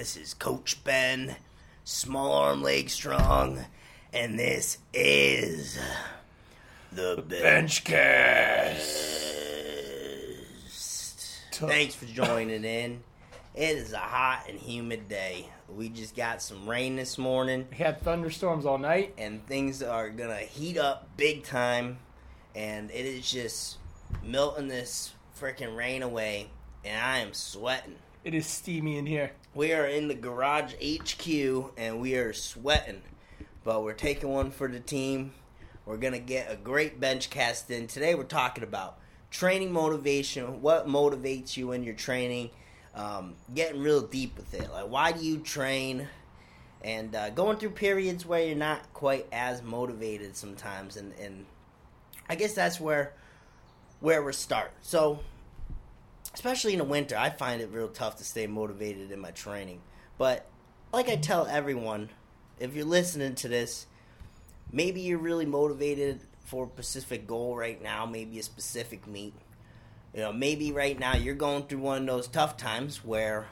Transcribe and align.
This 0.00 0.16
is 0.16 0.32
Coach 0.32 0.82
Ben, 0.82 1.36
small 1.84 2.32
arm 2.32 2.62
leg 2.62 2.88
strong, 2.88 3.66
and 4.14 4.38
this 4.38 4.78
is 4.94 5.78
the 6.90 7.22
bench 7.28 7.84
cast. 7.84 8.88
Thanks 11.52 11.94
for 11.94 12.06
joining 12.06 12.64
in. 12.64 13.02
It 13.54 13.76
is 13.76 13.92
a 13.92 13.98
hot 13.98 14.46
and 14.48 14.58
humid 14.58 15.06
day. 15.10 15.50
We 15.68 15.90
just 15.90 16.16
got 16.16 16.40
some 16.40 16.66
rain 16.66 16.96
this 16.96 17.18
morning, 17.18 17.68
We 17.70 17.76
had 17.76 18.00
thunderstorms 18.00 18.64
all 18.64 18.78
night. 18.78 19.12
and 19.18 19.46
things 19.46 19.82
are 19.82 20.08
gonna 20.08 20.38
heat 20.38 20.78
up 20.78 21.14
big 21.18 21.44
time. 21.44 21.98
And 22.54 22.90
it 22.90 23.04
is 23.04 23.30
just 23.30 23.76
melting 24.22 24.68
this 24.68 25.12
freaking 25.38 25.76
rain 25.76 26.02
away, 26.02 26.48
and 26.86 26.98
I 26.98 27.18
am 27.18 27.34
sweating. 27.34 27.96
It 28.24 28.32
is 28.32 28.46
steamy 28.46 28.96
in 28.96 29.04
here. 29.04 29.32
We 29.52 29.72
are 29.72 29.86
in 29.86 30.06
the 30.06 30.14
garage 30.14 30.74
HQ 30.74 31.72
and 31.76 32.00
we 32.00 32.14
are 32.14 32.32
sweating, 32.32 33.02
but 33.64 33.82
we're 33.82 33.94
taking 33.94 34.28
one 34.28 34.52
for 34.52 34.68
the 34.68 34.78
team. 34.78 35.32
We're 35.84 35.96
gonna 35.96 36.20
get 36.20 36.52
a 36.52 36.54
great 36.54 37.00
bench 37.00 37.30
cast 37.30 37.68
in 37.68 37.88
today. 37.88 38.14
We're 38.14 38.22
talking 38.22 38.62
about 38.62 38.98
training 39.28 39.72
motivation, 39.72 40.62
what 40.62 40.86
motivates 40.86 41.56
you 41.56 41.72
in 41.72 41.82
your 41.82 41.94
training, 41.94 42.50
um, 42.94 43.34
getting 43.52 43.82
real 43.82 44.02
deep 44.02 44.36
with 44.36 44.54
it. 44.54 44.70
Like, 44.70 44.88
why 44.88 45.10
do 45.10 45.24
you 45.24 45.38
train? 45.38 46.06
And 46.82 47.16
uh, 47.16 47.30
going 47.30 47.56
through 47.56 47.70
periods 47.70 48.24
where 48.24 48.46
you're 48.46 48.56
not 48.56 48.92
quite 48.94 49.26
as 49.32 49.64
motivated 49.64 50.36
sometimes, 50.36 50.96
and, 50.96 51.12
and 51.20 51.44
I 52.28 52.36
guess 52.36 52.54
that's 52.54 52.78
where 52.78 53.14
where 53.98 54.22
we 54.22 54.32
start. 54.32 54.70
So 54.80 55.18
especially 56.34 56.72
in 56.72 56.78
the 56.78 56.84
winter, 56.84 57.16
I 57.16 57.30
find 57.30 57.60
it 57.60 57.70
real 57.70 57.88
tough 57.88 58.16
to 58.16 58.24
stay 58.24 58.46
motivated 58.46 59.10
in 59.10 59.20
my 59.20 59.30
training. 59.30 59.80
But 60.18 60.46
like 60.92 61.08
I 61.08 61.16
tell 61.16 61.46
everyone, 61.46 62.10
if 62.58 62.74
you're 62.74 62.84
listening 62.84 63.34
to 63.36 63.48
this, 63.48 63.86
maybe 64.72 65.00
you're 65.00 65.18
really 65.18 65.46
motivated 65.46 66.20
for 66.44 66.66
a 66.66 66.68
specific 66.68 67.26
goal 67.26 67.56
right 67.56 67.82
now, 67.82 68.06
maybe 68.06 68.38
a 68.38 68.42
specific 68.42 69.06
meet. 69.06 69.34
You 70.14 70.20
know, 70.20 70.32
maybe 70.32 70.72
right 70.72 70.98
now 70.98 71.14
you're 71.14 71.34
going 71.34 71.64
through 71.64 71.78
one 71.78 72.02
of 72.02 72.06
those 72.06 72.26
tough 72.26 72.56
times 72.56 73.04
where 73.04 73.46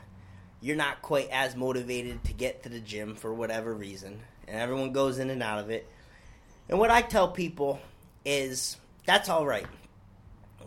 you're 0.60 0.77
not 0.77 1.03
quite 1.03 1.31
as 1.31 1.55
motivated 1.55 2.25
to 2.25 2.33
get 2.33 2.64
to 2.64 2.69
the 2.69 2.81
gym 2.81 3.14
for 3.14 3.33
whatever 3.33 3.72
reason, 3.72 4.20
and 4.48 4.56
everyone 4.60 4.92
goes 4.92 5.19
in 5.19 5.31
and 5.31 5.42
out 5.42 5.60
of 5.60 5.70
it. 5.70 5.88
And 6.69 6.78
what 6.81 6.91
I 6.91 7.00
tell 7.00 7.28
people 7.28 7.81
is 8.25 8.77
that's 9.06 9.28
all 9.28 9.47
right. 9.47 9.66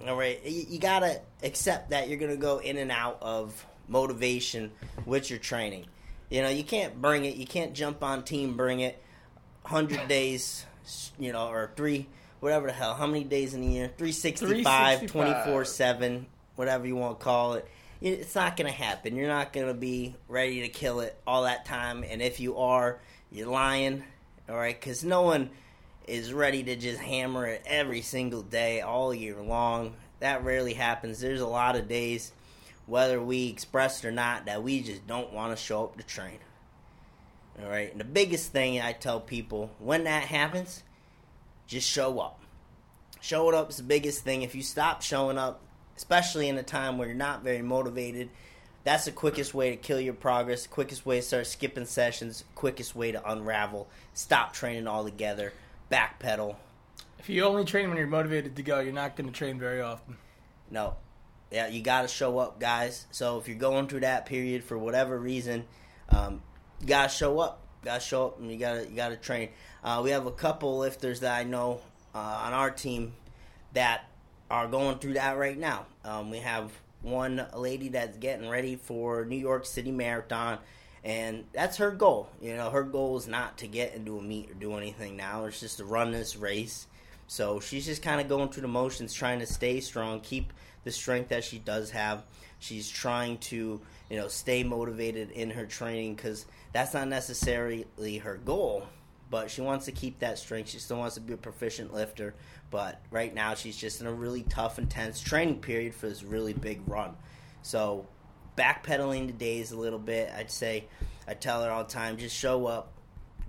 All 0.07 0.15
right, 0.15 0.39
you, 0.45 0.65
you 0.69 0.79
gotta 0.79 1.21
accept 1.43 1.91
that 1.91 2.09
you're 2.09 2.17
gonna 2.17 2.35
go 2.35 2.57
in 2.57 2.77
and 2.77 2.91
out 2.91 3.17
of 3.21 3.65
motivation 3.87 4.71
with 5.05 5.29
your 5.29 5.39
training. 5.39 5.85
You 6.29 6.41
know, 6.41 6.49
you 6.49 6.63
can't 6.63 6.99
bring 7.01 7.25
it. 7.25 7.35
You 7.35 7.45
can't 7.45 7.73
jump 7.73 8.03
on 8.03 8.23
team, 8.23 8.55
bring 8.55 8.79
it. 8.79 9.01
Hundred 9.63 10.07
days, 10.07 10.65
you 11.19 11.31
know, 11.31 11.49
or 11.49 11.71
three, 11.75 12.07
whatever 12.39 12.67
the 12.67 12.73
hell. 12.73 12.95
How 12.95 13.05
many 13.05 13.23
days 13.23 13.53
in 13.53 13.61
a 13.61 13.65
year? 13.65 13.91
365, 13.97 15.05
24 15.07 15.65
7, 15.65 16.25
whatever 16.55 16.87
you 16.87 16.95
want 16.95 17.19
to 17.19 17.23
call 17.23 17.53
it. 17.53 17.67
It's 18.01 18.33
not 18.33 18.57
gonna 18.57 18.71
happen. 18.71 19.15
You're 19.15 19.27
not 19.27 19.53
gonna 19.53 19.75
be 19.75 20.15
ready 20.27 20.61
to 20.61 20.69
kill 20.69 21.01
it 21.01 21.15
all 21.27 21.43
that 21.43 21.65
time. 21.65 22.03
And 22.03 22.21
if 22.21 22.39
you 22.39 22.57
are, 22.57 22.99
you're 23.31 23.49
lying. 23.49 24.03
All 24.49 24.55
right, 24.55 24.77
because 24.77 25.03
no 25.03 25.21
one 25.21 25.51
is 26.11 26.33
ready 26.33 26.61
to 26.61 26.75
just 26.75 26.99
hammer 26.99 27.45
it 27.45 27.63
every 27.65 28.01
single 28.01 28.41
day, 28.41 28.81
all 28.81 29.13
year 29.13 29.41
long. 29.41 29.93
That 30.19 30.43
rarely 30.43 30.73
happens. 30.73 31.21
There's 31.21 31.39
a 31.39 31.47
lot 31.47 31.77
of 31.77 31.87
days, 31.87 32.33
whether 32.85 33.21
we 33.21 33.47
express 33.47 34.03
or 34.03 34.11
not, 34.11 34.45
that 34.45 34.61
we 34.61 34.81
just 34.81 35.07
don't 35.07 35.31
want 35.31 35.57
to 35.57 35.63
show 35.63 35.85
up 35.85 35.97
to 35.97 36.03
train. 36.03 36.39
All 37.63 37.69
right. 37.69 37.89
And 37.89 37.99
the 37.99 38.05
biggest 38.05 38.51
thing 38.51 38.81
I 38.81 38.91
tell 38.91 39.21
people 39.21 39.71
when 39.79 40.03
that 40.03 40.23
happens, 40.23 40.83
just 41.65 41.89
show 41.89 42.19
up. 42.19 42.41
Showing 43.21 43.55
up 43.55 43.69
is 43.69 43.77
the 43.77 43.83
biggest 43.83 44.25
thing. 44.25 44.41
If 44.41 44.53
you 44.53 44.63
stop 44.63 45.01
showing 45.01 45.37
up, 45.37 45.61
especially 45.95 46.49
in 46.49 46.57
a 46.57 46.63
time 46.63 46.97
where 46.97 47.07
you're 47.07 47.15
not 47.15 47.41
very 47.41 47.61
motivated, 47.61 48.29
that's 48.83 49.05
the 49.05 49.11
quickest 49.11 49.53
way 49.53 49.69
to 49.69 49.77
kill 49.77 50.01
your 50.01 50.13
progress, 50.13 50.67
quickest 50.67 51.05
way 51.05 51.17
to 51.17 51.21
start 51.21 51.47
skipping 51.47 51.85
sessions, 51.85 52.43
quickest 52.55 52.95
way 52.95 53.13
to 53.13 53.31
unravel, 53.31 53.87
stop 54.13 54.53
training 54.53 54.87
altogether, 54.87 55.53
backpedal. 55.91 56.55
If 57.19 57.29
you 57.29 57.43
only 57.43 57.65
train 57.65 57.89
when 57.89 57.97
you're 57.97 58.07
motivated 58.07 58.55
to 58.55 58.63
go, 58.63 58.79
you're 58.79 58.93
not 58.93 59.15
going 59.15 59.27
to 59.29 59.33
train 59.33 59.59
very 59.59 59.81
often. 59.81 60.17
No. 60.71 60.95
Yeah, 61.51 61.67
you 61.67 61.81
got 61.81 62.03
to 62.03 62.07
show 62.07 62.39
up, 62.39 62.59
guys. 62.59 63.05
So 63.11 63.37
if 63.37 63.47
you're 63.47 63.57
going 63.57 63.87
through 63.87 63.99
that 63.99 64.25
period 64.25 64.63
for 64.63 64.77
whatever 64.77 65.19
reason, 65.19 65.65
um, 66.09 66.41
you 66.79 66.87
got 66.87 67.09
to 67.09 67.15
show 67.15 67.39
up. 67.39 67.59
Got 67.83 67.95
to 67.95 68.07
show 68.07 68.27
up, 68.27 68.39
and 68.39 68.51
you 68.51 68.57
got 68.57 68.73
to 68.75 68.89
you 68.89 68.95
got 68.95 69.09
to 69.09 69.17
train. 69.17 69.49
Uh, 69.83 70.01
we 70.03 70.11
have 70.11 70.27
a 70.27 70.31
couple 70.31 70.77
lifters 70.77 71.21
that 71.21 71.35
I 71.35 71.43
know 71.43 71.81
uh, 72.13 72.43
on 72.45 72.53
our 72.53 72.69
team 72.69 73.13
that 73.73 74.05
are 74.49 74.67
going 74.67 74.99
through 74.99 75.13
that 75.13 75.37
right 75.37 75.57
now. 75.57 75.87
Um, 76.05 76.29
we 76.29 76.37
have 76.37 76.71
one 77.01 77.45
lady 77.55 77.89
that's 77.89 78.17
getting 78.17 78.47
ready 78.49 78.75
for 78.75 79.25
New 79.25 79.37
York 79.37 79.65
City 79.65 79.91
Marathon, 79.91 80.59
and 81.03 81.45
that's 81.53 81.77
her 81.77 81.91
goal. 81.91 82.29
You 82.41 82.55
know, 82.55 82.69
her 82.69 82.83
goal 82.83 83.17
is 83.17 83.27
not 83.27 83.57
to 83.59 83.67
get 83.67 83.95
into 83.95 84.17
a 84.17 84.21
meet 84.21 84.51
or 84.51 84.53
do 84.53 84.75
anything 84.75 85.17
now. 85.17 85.45
It's 85.45 85.59
just 85.59 85.77
to 85.77 85.85
run 85.85 86.11
this 86.11 86.35
race. 86.35 86.87
So 87.27 87.59
she's 87.59 87.85
just 87.85 88.01
kind 88.01 88.19
of 88.21 88.27
going 88.27 88.49
through 88.49 88.63
the 88.63 88.67
motions, 88.67 89.13
trying 89.13 89.39
to 89.39 89.45
stay 89.45 89.79
strong, 89.79 90.19
keep 90.19 90.53
the 90.83 90.91
strength 90.91 91.29
that 91.29 91.43
she 91.43 91.59
does 91.59 91.89
have. 91.91 92.23
She's 92.59 92.89
trying 92.89 93.39
to, 93.39 93.81
you 94.09 94.17
know, 94.17 94.27
stay 94.27 94.63
motivated 94.63 95.31
in 95.31 95.49
her 95.51 95.65
training 95.65 96.15
because 96.15 96.45
that's 96.73 96.93
not 96.93 97.07
necessarily 97.07 97.85
her 98.17 98.37
goal, 98.37 98.85
but 99.29 99.49
she 99.49 99.61
wants 99.61 99.85
to 99.85 99.91
keep 99.91 100.19
that 100.19 100.37
strength. 100.37 100.69
She 100.69 100.79
still 100.79 100.97
wants 100.97 101.15
to 101.15 101.21
be 101.21 101.33
a 101.33 101.37
proficient 101.37 101.93
lifter, 101.93 102.35
but 102.69 103.01
right 103.09 103.33
now 103.33 103.55
she's 103.55 103.77
just 103.77 104.01
in 104.01 104.07
a 104.07 104.13
really 104.13 104.43
tough, 104.43 104.77
intense 104.77 105.19
training 105.19 105.59
period 105.61 105.95
for 105.95 106.07
this 106.07 106.23
really 106.23 106.53
big 106.53 106.81
run. 106.85 107.15
So 107.63 108.05
backpedaling 108.61 109.27
the 109.27 109.33
days 109.33 109.71
a 109.71 109.77
little 109.77 109.99
bit, 109.99 110.31
I'd 110.35 110.51
say, 110.51 110.85
I 111.27 111.33
tell 111.33 111.63
her 111.63 111.71
all 111.71 111.83
the 111.83 111.89
time, 111.89 112.17
just 112.17 112.35
show 112.35 112.67
up, 112.67 112.93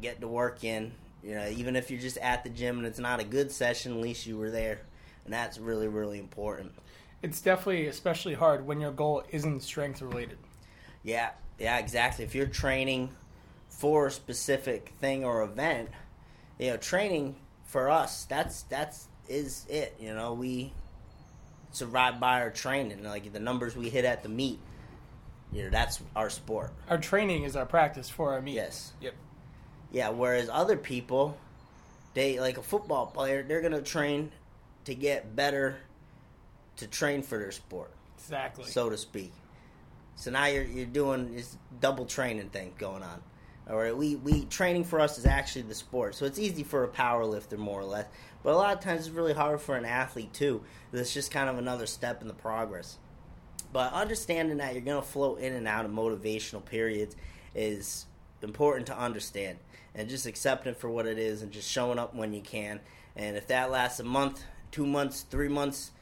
get 0.00 0.20
the 0.20 0.28
work 0.28 0.64
in. 0.64 0.92
You 1.22 1.34
know, 1.36 1.48
even 1.48 1.76
if 1.76 1.90
you're 1.90 2.00
just 2.00 2.16
at 2.18 2.42
the 2.44 2.50
gym 2.50 2.78
and 2.78 2.86
it's 2.86 2.98
not 2.98 3.20
a 3.20 3.24
good 3.24 3.52
session, 3.52 3.92
at 3.92 3.98
least 3.98 4.26
you 4.26 4.36
were 4.36 4.50
there, 4.50 4.80
and 5.24 5.32
that's 5.32 5.58
really, 5.58 5.88
really 5.88 6.18
important. 6.18 6.72
It's 7.22 7.40
definitely 7.40 7.86
especially 7.86 8.34
hard 8.34 8.66
when 8.66 8.80
your 8.80 8.90
goal 8.90 9.22
isn't 9.30 9.62
strength 9.62 10.02
related. 10.02 10.38
Yeah, 11.04 11.30
yeah, 11.58 11.78
exactly. 11.78 12.24
If 12.24 12.34
you're 12.34 12.46
training 12.46 13.10
for 13.68 14.08
a 14.08 14.10
specific 14.10 14.92
thing 15.00 15.24
or 15.24 15.42
event, 15.42 15.90
you 16.58 16.70
know, 16.70 16.76
training 16.76 17.36
for 17.64 17.88
us, 17.88 18.24
that's 18.24 18.62
that's 18.62 19.06
is 19.28 19.64
it. 19.68 19.96
You 20.00 20.14
know, 20.14 20.32
we 20.32 20.72
survive 21.70 22.18
by 22.18 22.40
our 22.40 22.50
training. 22.50 23.04
Like 23.04 23.32
the 23.32 23.40
numbers 23.40 23.76
we 23.76 23.88
hit 23.88 24.04
at 24.04 24.24
the 24.24 24.28
meet, 24.28 24.58
you 25.52 25.64
know, 25.64 25.70
that's 25.70 26.00
our 26.16 26.30
sport. 26.30 26.72
Our 26.88 26.98
training 26.98 27.44
is 27.44 27.56
our 27.56 27.66
practice 27.66 28.08
for 28.08 28.32
our 28.32 28.40
meet. 28.42 28.54
Yes. 28.54 28.92
Yep. 29.00 29.14
Yeah, 29.92 30.08
whereas 30.10 30.48
other 30.50 30.76
people, 30.76 31.36
they 32.14 32.40
like 32.40 32.56
a 32.58 32.62
football 32.62 33.06
player, 33.06 33.42
they're 33.42 33.60
gonna 33.60 33.82
train 33.82 34.32
to 34.86 34.94
get 34.94 35.36
better, 35.36 35.76
to 36.76 36.86
train 36.86 37.22
for 37.22 37.38
their 37.38 37.52
sport, 37.52 37.90
Exactly. 38.18 38.64
so 38.64 38.88
to 38.88 38.96
speak. 38.96 39.32
So 40.16 40.30
now 40.30 40.46
you're 40.46 40.64
you're 40.64 40.86
doing 40.86 41.34
this 41.34 41.56
double 41.80 42.06
training 42.06 42.48
thing 42.50 42.72
going 42.78 43.02
on. 43.02 43.22
All 43.68 43.76
right, 43.76 43.96
we 43.96 44.16
we 44.16 44.44
training 44.46 44.84
for 44.84 44.98
us 45.00 45.18
is 45.18 45.26
actually 45.26 45.62
the 45.62 45.74
sport, 45.74 46.14
so 46.14 46.24
it's 46.24 46.38
easy 46.38 46.62
for 46.64 46.84
a 46.84 46.88
power 46.88 47.24
lifter 47.24 47.56
more 47.56 47.80
or 47.80 47.84
less. 47.84 48.06
But 48.42 48.54
a 48.54 48.56
lot 48.56 48.76
of 48.76 48.82
times 48.82 49.02
it's 49.02 49.10
really 49.10 49.34
hard 49.34 49.60
for 49.60 49.76
an 49.76 49.84
athlete 49.84 50.32
too. 50.32 50.64
It's 50.92 51.14
just 51.14 51.30
kind 51.30 51.48
of 51.48 51.58
another 51.58 51.86
step 51.86 52.22
in 52.22 52.28
the 52.28 52.34
progress. 52.34 52.98
But 53.72 53.92
understanding 53.92 54.58
that 54.58 54.74
you're 54.74 54.82
gonna 54.82 55.02
float 55.02 55.40
in 55.40 55.54
and 55.54 55.66
out 55.66 55.84
of 55.84 55.90
motivational 55.90 56.64
periods 56.64 57.16
is 57.54 58.06
important 58.42 58.86
to 58.88 58.98
understand, 58.98 59.58
and 59.94 60.08
just 60.08 60.26
accepting 60.26 60.74
for 60.74 60.90
what 60.90 61.06
it 61.06 61.18
is, 61.18 61.42
and 61.42 61.50
just 61.50 61.70
showing 61.70 61.98
up 61.98 62.14
when 62.14 62.32
you 62.32 62.40
can. 62.40 62.80
And 63.16 63.36
if 63.36 63.46
that 63.48 63.70
lasts 63.70 64.00
a 64.00 64.04
month, 64.04 64.42
two 64.70 64.86
months, 64.86 65.22
three 65.22 65.48
months, 65.48 65.92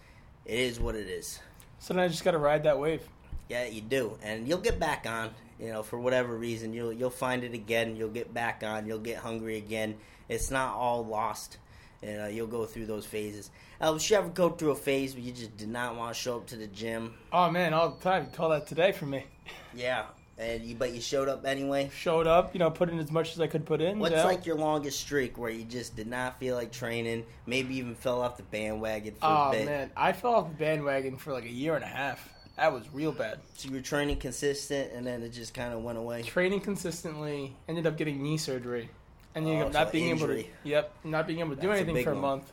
it 0.45 0.59
is 0.59 0.81
what 0.81 0.95
it 0.95 1.09
is. 1.09 1.41
so 1.79 1.95
now 1.95 2.03
I 2.03 2.09
just 2.09 2.25
got 2.25 2.33
to 2.33 2.39
ride 2.39 2.65
that 2.65 2.79
wave. 2.79 3.03
Yeah, 3.49 3.67
you 3.67 3.81
do, 3.81 4.17
and 4.23 4.47
you'll 4.49 4.59
get 4.59 4.79
back 4.79 5.07
on. 5.09 5.31
You 5.59 5.73
know, 5.73 5.83
for 5.83 5.99
whatever 5.99 6.37
reason, 6.37 6.73
you'll 6.73 6.93
you'll 6.93 7.11
find 7.11 7.45
it 7.45 7.53
again. 7.53 7.97
You'll 7.97 8.09
get 8.09 8.33
back 8.33 8.63
on. 8.65 8.87
You'll 8.87 8.99
get 8.99 9.19
hungry 9.19 9.59
again. 9.59 9.97
It's 10.29 10.51
not 10.51 10.75
all 10.75 11.05
lost. 11.05 11.59
And 12.03 12.23
uh, 12.23 12.27
you'll 12.27 12.47
go 12.47 12.65
through 12.65 12.87
those 12.87 13.05
phases. 13.05 13.51
Uh, 13.81 13.99
you 14.01 14.17
ever 14.17 14.29
go 14.29 14.51
through 14.51 14.71
a 14.71 14.77
phase 14.77 15.15
where 15.15 15.23
you 15.23 15.33
just 15.33 15.57
did 15.57 15.69
not 15.69 15.97
want 15.97 16.15
to 16.15 16.21
show 16.21 16.37
up 16.37 16.47
to 16.49 16.57
the 16.57 16.67
gym? 16.67 17.15
Oh 17.33 17.51
man, 17.51 17.75
all 17.75 17.91
the 17.91 18.03
time. 18.03 18.25
You 18.25 18.37
Call 18.37 18.51
that 18.51 18.67
today 18.67 18.93
for 18.93 19.07
me. 19.07 19.25
Yeah, 19.73 20.07
and 20.41 20.65
you 20.65 20.75
but 20.75 20.93
you 20.93 21.01
showed 21.01 21.29
up 21.29 21.47
anyway. 21.47 21.91
Showed 21.95 22.27
up, 22.27 22.55
you 22.55 22.59
know, 22.59 22.71
put 22.71 22.89
in 22.89 22.99
as 22.99 23.13
much 23.13 23.35
as 23.35 23.41
I 23.41 23.47
could 23.47 23.65
put 23.67 23.81
in. 23.81 23.99
What's 23.99 24.15
know? 24.15 24.25
like 24.25 24.47
your 24.47 24.57
longest 24.57 24.99
streak 24.99 25.39
where 25.39 25.51
you 25.51 25.65
just 25.65 25.95
did 25.95 26.07
not 26.09 26.41
feel 26.41 26.57
like 26.57 26.73
training? 26.73 27.25
Maybe 27.47 27.77
even 27.77 27.95
fell 27.95 28.21
off 28.21 28.37
the 28.37 28.43
bandwagon 28.45 29.15
for 29.15 29.27
a 29.27 29.29
bit. 29.29 29.39
Oh 29.39 29.51
bit. 29.53 29.67
man, 29.67 29.91
I 29.97 30.13
fell 30.13 30.35
off 30.35 30.49
the 30.49 30.57
bandwagon 30.57 31.19
for 31.19 31.33
like 31.33 31.45
a 31.45 31.51
year 31.51 31.77
and 31.77 31.85
a 31.85 31.89
half. 31.89 32.29
That 32.57 32.73
was 32.73 32.83
real 32.93 33.13
bad. 33.13 33.39
So 33.55 33.69
you 33.69 33.75
were 33.75 33.81
training 33.81 34.17
consistent, 34.17 34.93
and 34.93 35.07
then 35.07 35.23
it 35.23 35.31
just 35.31 35.55
kind 35.55 35.73
of 35.73 35.83
went 35.83 35.99
away. 35.99 36.23
Training 36.23 36.61
consistently, 36.61 37.55
ended 37.69 37.87
up 37.87 37.97
getting 37.97 38.23
knee 38.23 38.37
surgery, 38.37 38.91
and 39.35 39.47
you 39.49 39.55
oh, 39.55 39.69
not 39.69 39.89
so 39.89 39.93
being 39.93 40.11
injury. 40.11 40.41
able 40.41 40.45
to. 40.63 40.69
Yep, 40.69 40.95
not 41.05 41.27
being 41.27 41.41
able 41.41 41.55
to 41.57 41.61
do 41.61 41.69
That's 41.69 41.81
a 41.81 41.85
anything 41.85 42.05
for 42.05 42.11
a 42.11 42.15
one. 42.15 42.23
month, 42.23 42.53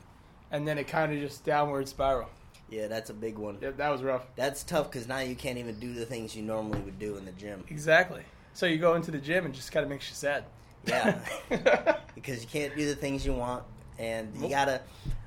and 0.52 0.68
then 0.68 0.78
it 0.78 0.88
kind 0.88 1.12
of 1.14 1.20
just 1.20 1.44
downward 1.46 1.88
spiral. 1.88 2.30
Yeah, 2.70 2.88
that's 2.88 3.10
a 3.10 3.14
big 3.14 3.38
one. 3.38 3.58
Yep, 3.62 3.78
that 3.78 3.90
was 3.90 4.04
rough. 4.04 4.26
That's 4.36 4.64
tough 4.64 4.92
because 4.92 5.08
now 5.08 5.20
you 5.20 5.36
can't 5.36 5.58
even 5.58 5.80
do 5.80 5.94
the 5.94 6.06
things 6.06 6.36
you 6.36 6.44
normally 6.44 6.80
would 6.82 7.00
do 7.00 7.16
in 7.18 7.24
the 7.26 7.32
gym. 7.32 7.64
Exactly. 7.70 8.24
So 8.54 8.66
you 8.66 8.78
go 8.78 8.96
into 8.96 9.12
the 9.12 9.20
gym 9.20 9.46
and 9.46 9.54
just 9.54 9.72
kind 9.72 9.84
of 9.84 9.90
makes 9.90 10.10
you 10.10 10.16
sad. 10.16 10.44
Yeah, 10.86 11.20
because 12.16 12.42
you 12.42 12.48
can't 12.48 12.76
do 12.76 12.86
the 12.86 12.96
things 12.96 13.26
you 13.26 13.34
want, 13.34 13.64
and 13.98 14.34
you 14.36 14.42
Nope. 14.42 14.52
gotta. 14.52 14.82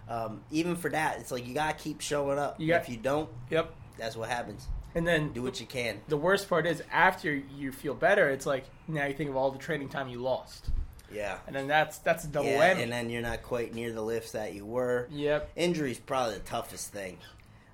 Um, 0.08 0.40
even 0.50 0.74
for 0.74 0.90
that, 0.90 1.20
it's 1.20 1.30
like 1.30 1.46
you 1.46 1.54
gotta 1.54 1.74
keep 1.78 2.00
showing 2.00 2.38
up. 2.38 2.60
You 2.60 2.68
got- 2.68 2.82
if 2.82 2.88
you 2.88 2.96
don't, 2.96 3.28
yep. 3.50 3.72
that's 3.96 4.16
what 4.16 4.28
happens. 4.28 4.66
And 4.94 5.06
then 5.06 5.32
Do 5.32 5.42
what 5.44 5.60
you 5.60 5.66
can. 5.66 6.00
the 6.08 6.16
worst 6.16 6.48
part 6.48 6.66
is 6.66 6.82
after 6.90 7.32
you 7.32 7.70
feel 7.70 7.94
better, 7.94 8.28
it's 8.28 8.44
like 8.44 8.64
now 8.88 9.06
you 9.06 9.14
think 9.14 9.30
of 9.30 9.36
all 9.36 9.52
the 9.52 9.58
training 9.58 9.88
time 9.88 10.08
you 10.08 10.20
lost, 10.20 10.70
Yeah. 11.12 11.38
and 11.46 11.54
then 11.56 11.66
that's 11.66 11.98
that's 11.98 12.24
a 12.24 12.28
double 12.28 12.50
yeah, 12.50 12.74
whammy. 12.74 12.82
and 12.82 12.92
then 12.92 13.10
you're 13.10 13.22
not 13.22 13.42
quite 13.42 13.74
near 13.74 13.92
the 13.92 14.02
lifts 14.02 14.32
that 14.32 14.54
you 14.54 14.64
were. 14.64 15.08
yep. 15.10 15.50
Injury's 15.56 15.98
probably 15.98 16.34
the 16.34 16.40
toughest 16.40 16.92
thing. 16.92 17.18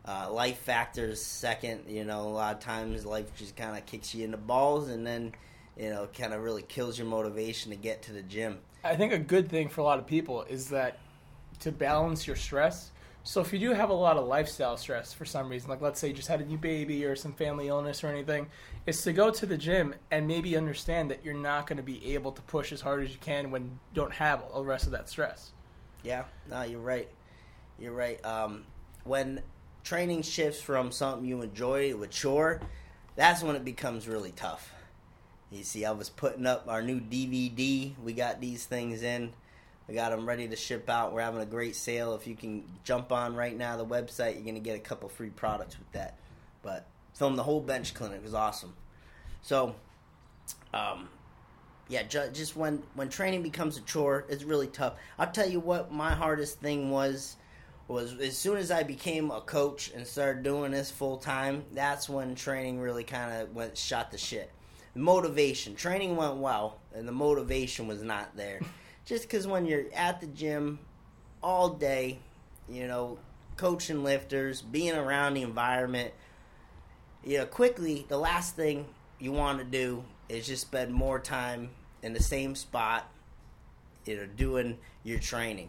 Uh, 0.05 0.31
life 0.33 0.59
factors 0.59 1.21
second. 1.21 1.85
You 1.89 2.05
know, 2.05 2.23
a 2.23 2.31
lot 2.31 2.55
of 2.55 2.61
times 2.61 3.05
life 3.05 3.35
just 3.37 3.57
kind 3.57 3.77
of 3.77 3.85
kicks 3.87 4.15
you 4.15 4.25
in 4.25 4.31
the 4.31 4.37
balls, 4.37 4.89
and 4.89 5.07
then 5.07 5.33
you 5.77 5.91
know, 5.91 6.09
kind 6.17 6.33
of 6.33 6.43
really 6.43 6.63
kills 6.63 6.99
your 6.99 7.07
motivation 7.07 7.71
to 7.71 7.77
get 7.77 8.03
to 8.03 8.13
the 8.13 8.23
gym. 8.23 8.59
I 8.83 8.97
think 8.97 9.13
a 9.13 9.19
good 9.19 9.49
thing 9.49 9.69
for 9.69 9.81
a 9.81 9.85
lot 9.85 9.99
of 9.99 10.07
people 10.07 10.43
is 10.45 10.71
that 10.71 10.99
to 11.61 11.73
balance 11.73 12.27
your 12.27 12.37
stress. 12.37 12.91
So 13.27 13.41
if 13.41 13.53
you 13.53 13.59
do 13.59 13.73
have 13.73 13.91
a 13.91 13.93
lot 13.93 14.19
of 14.19 14.29
lifestyle 14.29 14.77
stress 14.77 15.13
for 15.13 15.25
some 15.25 15.49
reason, 15.49 15.69
like 15.69 15.81
let's 15.81 15.99
say 15.99 16.07
you 16.07 16.15
just 16.15 16.29
had 16.29 16.41
a 16.41 16.45
new 16.45 16.57
baby 16.57 17.05
or 17.05 17.17
some 17.17 17.33
family 17.33 17.67
illness 17.67 18.05
or 18.05 18.07
anything, 18.07 18.47
is 18.87 19.03
to 19.03 19.13
go 19.13 19.33
to 19.33 19.47
the 19.47 19.59
gym 19.59 19.97
and 20.13 20.29
maybe 20.29 20.57
understand 20.57 21.11
that 21.11 21.25
you're 21.25 21.35
not 21.35 21.67
going 21.67 21.77
to 21.77 21.83
be 21.83 22.15
able 22.15 22.31
to 22.31 22.41
push 22.43 22.71
as 22.71 22.81
hard 22.81 23.03
as 23.03 23.11
you 23.11 23.19
can 23.21 23.51
when 23.51 23.65
you 23.65 23.71
don't 23.95 24.13
have 24.13 24.43
all 24.43 24.63
the 24.63 24.69
rest 24.69 24.87
of 24.87 24.93
that 24.93 25.09
stress. 25.09 25.51
Yeah, 26.05 26.23
no, 26.49 26.63
you're 26.63 26.79
right. 26.79 27.09
You're 27.81 27.95
right. 27.95 28.25
Um, 28.25 28.63
when 29.03 29.43
training 29.83 30.23
shifts 30.23 30.61
from 30.61 30.93
something 30.93 31.27
you 31.27 31.43
enjoy 31.43 31.91
to 31.91 32.05
a 32.05 32.07
chore, 32.07 32.61
that's 33.17 33.43
when 33.43 33.57
it 33.57 33.65
becomes 33.65 34.07
really 34.07 34.31
tough. 34.37 34.73
You 35.51 35.65
see, 35.65 35.85
I 35.85 35.91
was 35.91 36.11
putting 36.11 36.47
up 36.47 36.67
our 36.69 36.81
new 36.81 37.01
DVD. 37.01 37.93
We 38.05 38.13
got 38.13 38.41
these 38.41 38.67
things 38.67 39.03
in. 39.03 39.33
We 39.89 39.95
got 39.95 40.11
them 40.11 40.27
ready 40.27 40.49
to 40.49 40.57
ship 40.57 40.89
out. 40.91 41.13
We're 41.13 41.21
having 41.23 41.41
a 41.41 41.47
great 41.47 41.77
sale. 41.77 42.15
If 42.15 42.27
you 42.27 42.35
can 42.35 42.65
jump 42.83 43.13
on 43.13 43.37
right 43.37 43.57
now 43.57 43.77
the 43.77 43.87
website, 43.87 44.35
you're 44.35 44.43
going 44.43 44.55
to 44.55 44.61
get 44.61 44.77
a 44.77 44.81
couple 44.81 45.09
free 45.09 45.31
products 45.31 45.79
with 45.79 45.91
that. 45.93 46.17
But 46.63 46.87
film 47.15 47.37
the 47.37 47.45
whole 47.45 47.61
bench 47.61 47.95
clinic 47.95 48.23
was 48.23 48.35
awesome. 48.35 48.75
So, 49.43 49.77
um, 50.75 51.09
yeah, 51.89 52.03
ju- 52.03 52.31
just 52.33 52.57
when 52.57 52.83
when 52.95 53.09
training 53.09 53.43
becomes 53.43 53.77
a 53.77 53.81
chore, 53.83 54.25
it's 54.29 54.43
really 54.43 54.67
tough. 54.67 54.95
I'll 55.19 55.31
tell 55.31 55.49
you 55.49 55.61
what, 55.61 55.93
my 55.93 56.13
hardest 56.15 56.61
thing 56.61 56.91
was 56.91 57.37
was 57.87 58.15
as 58.21 58.37
soon 58.37 58.57
as 58.57 58.73
I 58.73 58.83
became 58.83 59.31
a 59.31 59.41
coach 59.41 59.93
and 59.95 60.05
started 60.05 60.43
doing 60.43 60.73
this 60.73 60.91
full 60.91 61.19
time. 61.19 61.65
That's 61.73 62.09
when 62.09 62.35
training 62.35 62.81
really 62.81 63.05
kind 63.05 63.41
of 63.41 63.55
went 63.55 63.79
shot 63.79 64.11
the 64.11 64.19
shit. 64.19 64.51
The 64.95 65.01
motivation, 65.01 65.77
training 65.77 66.17
went 66.17 66.39
well, 66.39 66.81
and 66.93 67.07
the 67.07 67.13
motivation 67.13 67.87
was 67.87 68.03
not 68.03 68.37
there. 68.37 68.61
Just 69.07 69.23
because 69.23 69.47
when 69.47 69.65
you're 69.65 69.85
at 69.95 70.21
the 70.21 70.27
gym 70.27 70.81
all 71.43 71.71
day, 71.71 72.19
you 72.69 72.87
know, 72.87 73.19
coaching 73.57 74.05
lifters, 74.05 74.61
being 74.61 74.95
around 74.95 75.35
the 75.35 75.43
environment, 75.43 76.13
you 77.25 77.39
know, 77.39 77.47
quickly 77.47 78.05
the 78.09 78.19
last 78.19 78.57
thing 78.57 78.85
you 79.19 79.33
want 79.33 79.59
to 79.59 79.65
do 79.65 80.05
is 80.29 80.47
just 80.47 80.63
spend 80.63 80.93
more 80.93 81.19
time 81.19 81.71
in 82.03 82.13
the 82.13 82.23
same 82.23 82.55
spot, 82.55 83.09
you 84.05 84.17
know, 84.17 84.27
doing 84.27 84.77
your 85.05 85.21
training. 85.21 85.69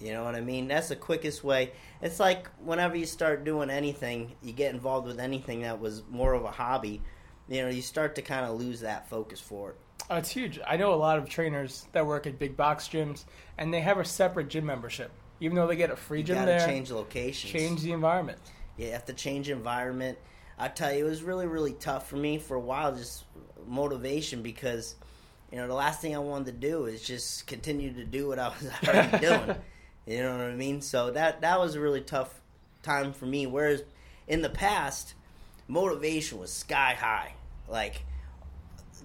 You 0.00 0.12
know 0.12 0.24
what 0.24 0.34
I 0.34 0.40
mean? 0.40 0.66
That's 0.66 0.88
the 0.88 0.96
quickest 0.96 1.44
way. 1.44 1.72
It's 2.02 2.18
like 2.18 2.48
whenever 2.58 2.96
you 2.96 3.06
start 3.06 3.44
doing 3.44 3.70
anything, 3.70 4.32
you 4.42 4.52
get 4.52 4.74
involved 4.74 5.06
with 5.06 5.20
anything 5.20 5.62
that 5.62 5.80
was 5.80 6.02
more 6.10 6.34
of 6.34 6.44
a 6.44 6.50
hobby, 6.50 7.00
you 7.48 7.62
know, 7.62 7.68
you 7.68 7.82
start 7.82 8.16
to 8.16 8.22
kind 8.22 8.44
of 8.44 8.58
lose 8.58 8.80
that 8.80 9.08
focus 9.08 9.38
for 9.38 9.70
it. 9.70 9.76
Oh, 10.10 10.16
it's 10.16 10.30
huge. 10.30 10.60
I 10.66 10.76
know 10.76 10.92
a 10.92 10.96
lot 10.96 11.18
of 11.18 11.28
trainers 11.28 11.86
that 11.92 12.06
work 12.06 12.26
at 12.26 12.38
big 12.38 12.56
box 12.56 12.88
gyms, 12.88 13.24
and 13.56 13.72
they 13.72 13.80
have 13.80 13.98
a 13.98 14.04
separate 14.04 14.48
gym 14.48 14.66
membership, 14.66 15.10
even 15.40 15.56
though 15.56 15.66
they 15.66 15.76
get 15.76 15.90
a 15.90 15.96
free 15.96 16.18
You 16.18 16.24
gym 16.24 16.44
there. 16.44 16.60
change 16.66 16.90
locations. 16.90 17.52
change 17.52 17.80
the 17.82 17.92
environment. 17.92 18.38
Yeah, 18.76 18.86
you 18.86 18.92
have 18.92 19.06
to 19.06 19.14
change 19.14 19.48
environment. 19.48 20.18
I 20.58 20.68
tell 20.68 20.92
you, 20.92 21.06
it 21.06 21.08
was 21.08 21.22
really, 21.22 21.46
really 21.46 21.72
tough 21.72 22.08
for 22.08 22.16
me 22.16 22.38
for 22.38 22.54
a 22.56 22.60
while, 22.60 22.94
just 22.94 23.24
motivation 23.66 24.42
because, 24.42 24.94
you 25.50 25.56
know, 25.58 25.66
the 25.66 25.74
last 25.74 26.00
thing 26.02 26.14
I 26.14 26.18
wanted 26.18 26.46
to 26.46 26.52
do 26.68 26.84
is 26.86 27.02
just 27.02 27.46
continue 27.46 27.92
to 27.94 28.04
do 28.04 28.28
what 28.28 28.38
I 28.38 28.48
was 28.48 28.68
already 28.88 29.18
doing. 29.18 29.56
You 30.06 30.22
know 30.22 30.32
what 30.36 30.46
I 30.46 30.54
mean? 30.54 30.82
So 30.82 31.10
that 31.12 31.40
that 31.40 31.58
was 31.58 31.76
a 31.76 31.80
really 31.80 32.02
tough 32.02 32.40
time 32.82 33.12
for 33.14 33.24
me. 33.26 33.46
Whereas 33.46 33.82
in 34.28 34.42
the 34.42 34.50
past, 34.50 35.14
motivation 35.66 36.38
was 36.38 36.52
sky 36.52 36.94
high. 36.98 37.34
Like 37.68 38.02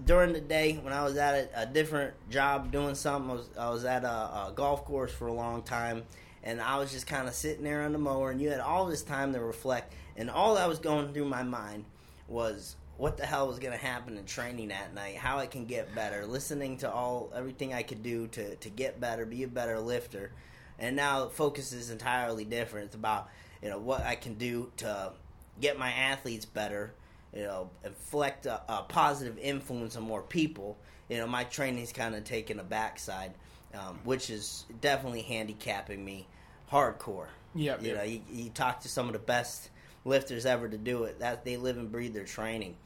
during 0.04 0.32
the 0.32 0.40
day 0.40 0.78
when 0.82 0.92
I 0.92 1.04
was 1.04 1.16
at 1.16 1.34
a, 1.34 1.62
a 1.62 1.66
different 1.66 2.14
job 2.30 2.72
doing 2.72 2.94
something, 2.94 3.30
I 3.30 3.34
was, 3.34 3.48
I 3.58 3.70
was 3.70 3.84
at 3.84 4.04
a, 4.04 4.08
a 4.08 4.52
golf 4.54 4.84
course 4.84 5.12
for 5.12 5.26
a 5.26 5.32
long 5.32 5.62
time, 5.62 6.04
and 6.42 6.60
I 6.60 6.78
was 6.78 6.92
just 6.92 7.06
kind 7.06 7.28
of 7.28 7.34
sitting 7.34 7.64
there 7.64 7.82
on 7.82 7.92
the 7.92 7.98
mower, 7.98 8.30
and 8.30 8.40
you 8.40 8.50
had 8.50 8.60
all 8.60 8.86
this 8.86 9.02
time 9.02 9.32
to 9.34 9.40
reflect, 9.40 9.92
and 10.16 10.30
all 10.30 10.54
that 10.54 10.68
was 10.68 10.78
going 10.78 11.12
through 11.12 11.26
my 11.26 11.42
mind 11.42 11.84
was 12.28 12.76
what 12.96 13.16
the 13.16 13.24
hell 13.24 13.48
was 13.48 13.58
going 13.58 13.72
to 13.72 13.82
happen 13.84 14.16
in 14.18 14.24
training 14.24 14.68
that 14.68 14.94
night, 14.94 15.16
how 15.16 15.38
I 15.38 15.46
can 15.46 15.64
get 15.64 15.94
better, 15.94 16.26
listening 16.26 16.76
to 16.78 16.90
all 16.90 17.32
everything 17.34 17.72
I 17.72 17.82
could 17.82 18.02
do 18.02 18.26
to 18.28 18.56
to 18.56 18.68
get 18.68 19.00
better, 19.00 19.24
be 19.24 19.42
a 19.42 19.48
better 19.48 19.80
lifter, 19.80 20.32
and 20.78 20.96
now 20.96 21.28
focus 21.28 21.72
is 21.72 21.90
entirely 21.90 22.44
different. 22.44 22.86
It's 22.86 22.94
about 22.94 23.28
you 23.62 23.70
know 23.70 23.78
what 23.78 24.02
I 24.02 24.16
can 24.16 24.34
do 24.34 24.70
to 24.78 25.12
get 25.60 25.78
my 25.78 25.90
athletes 25.90 26.44
better 26.44 26.92
you 27.34 27.42
know, 27.42 27.70
inflect 27.84 28.46
a, 28.46 28.60
a 28.68 28.82
positive 28.82 29.38
influence 29.38 29.96
on 29.96 30.02
more 30.02 30.22
people, 30.22 30.76
you 31.08 31.16
know, 31.16 31.26
my 31.26 31.44
training's 31.44 31.92
kind 31.92 32.14
of 32.14 32.24
taken 32.24 32.58
a 32.60 32.64
backside, 32.64 33.32
um, 33.74 33.98
which 34.04 34.30
is 34.30 34.64
definitely 34.80 35.22
handicapping 35.22 36.04
me 36.04 36.26
hardcore. 36.70 37.26
Yep, 37.54 37.82
You 37.82 37.88
yep. 37.88 37.96
know, 37.96 38.02
you, 38.04 38.20
you 38.30 38.50
talk 38.50 38.80
to 38.82 38.88
some 38.88 39.06
of 39.06 39.12
the 39.12 39.18
best 39.18 39.70
lifters 40.04 40.46
ever 40.46 40.68
to 40.68 40.78
do 40.78 41.04
it. 41.04 41.18
That 41.18 41.44
they 41.44 41.56
live 41.56 41.78
and 41.78 41.90
breathe 41.90 42.14
their 42.14 42.24
training, 42.24 42.76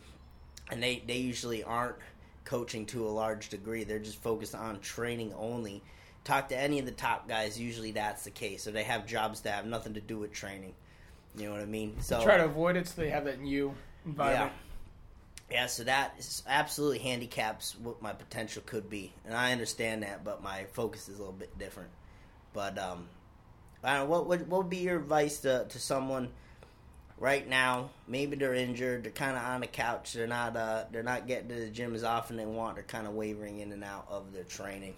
and 0.70 0.82
they 0.82 1.02
they 1.06 1.19
usually 1.19 1.62
aren't 1.62 1.96
coaching 2.44 2.87
to 2.87 3.06
a 3.06 3.11
large 3.11 3.51
degree. 3.51 3.84
They're 3.84 3.98
just 3.98 4.22
focused 4.22 4.55
on 4.55 4.81
training 4.81 5.32
only. 5.36 5.82
Talk 6.24 6.48
to 6.48 6.58
any 6.58 6.79
of 6.79 6.86
the 6.86 6.93
top 6.93 7.29
guys. 7.29 7.60
Usually, 7.60 7.93
that's 7.93 8.24
the 8.24 8.31
case. 8.31 8.63
So 8.63 8.70
they 8.70 8.84
have 8.84 9.06
jobs 9.06 9.43
that 9.43 9.55
have 9.55 9.67
nothing 9.67 9.94
to 9.94 10.01
do 10.01 10.19
with 10.19 10.32
training. 10.32 10.72
You 11.36 11.46
know 11.46 11.53
what 11.53 11.60
I 11.60 11.67
mean? 11.67 11.96
So 12.01 12.22
Try 12.22 12.39
to 12.39 12.46
avoid 12.46 12.77
it 12.77 12.89
so 12.89 13.03
they 13.03 13.10
have 13.10 13.27
that 13.27 13.41
new 13.41 13.74
environment. 14.06 14.53
yeah, 15.51 15.56
Yeah, 15.56 15.67
so 15.67 15.84
that 15.84 16.15
is 16.19 16.43
absolutely 16.46 16.99
handicaps 16.99 17.77
what 17.79 18.03
my 18.03 18.13
potential 18.13 18.63
could 18.65 18.89
be, 18.89 19.13
and 19.25 19.34
I 19.34 19.53
understand 19.53 20.03
that, 20.03 20.25
but 20.25 20.43
my 20.43 20.65
focus 20.73 21.08
is 21.08 21.17
a 21.17 21.19
little 21.19 21.32
bit 21.32 21.58
different. 21.58 21.91
But 22.53 22.79
um, 22.79 23.08
I 23.82 23.96
don't 23.96 24.08
know 24.08 24.11
what 24.11 24.27
would 24.29 24.49
what 24.49 24.58
would 24.58 24.70
be 24.70 24.79
your 24.79 24.96
advice 24.99 25.41
to 25.41 25.67
to 25.69 25.79
someone 25.79 26.31
right 27.19 27.46
now? 27.49 27.91
Maybe 28.08 28.37
they're 28.37 28.55
injured, 28.55 29.05
they're 29.05 29.13
kind 29.13 29.37
of 29.37 29.43
on 29.43 29.61
the 29.61 29.67
couch, 29.67 30.13
they're 30.13 30.27
not 30.27 30.56
uh 30.56 30.84
they're 30.91 31.03
not 31.03 31.27
getting 31.27 31.49
to 31.49 31.55
the 31.55 31.70
gym 31.70 31.94
as 31.94 32.05
often 32.05 32.37
they 32.37 32.46
want, 32.46 32.77
they're 32.77 32.84
kind 32.84 33.06
of 33.06 33.15
wavering 33.15 33.61
in 33.61 33.73
and 33.73 33.84
out 33.84 34.06
of 34.11 34.32
their 34.32 34.44
training. 34.44 34.94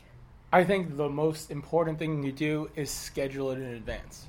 I 0.52 0.64
think 0.64 0.96
the 0.96 1.08
most 1.08 1.50
important 1.50 1.98
thing 1.98 2.22
you 2.22 2.32
do 2.32 2.70
is 2.76 2.90
schedule 2.90 3.50
it 3.50 3.58
in 3.58 3.74
advance. 3.74 4.26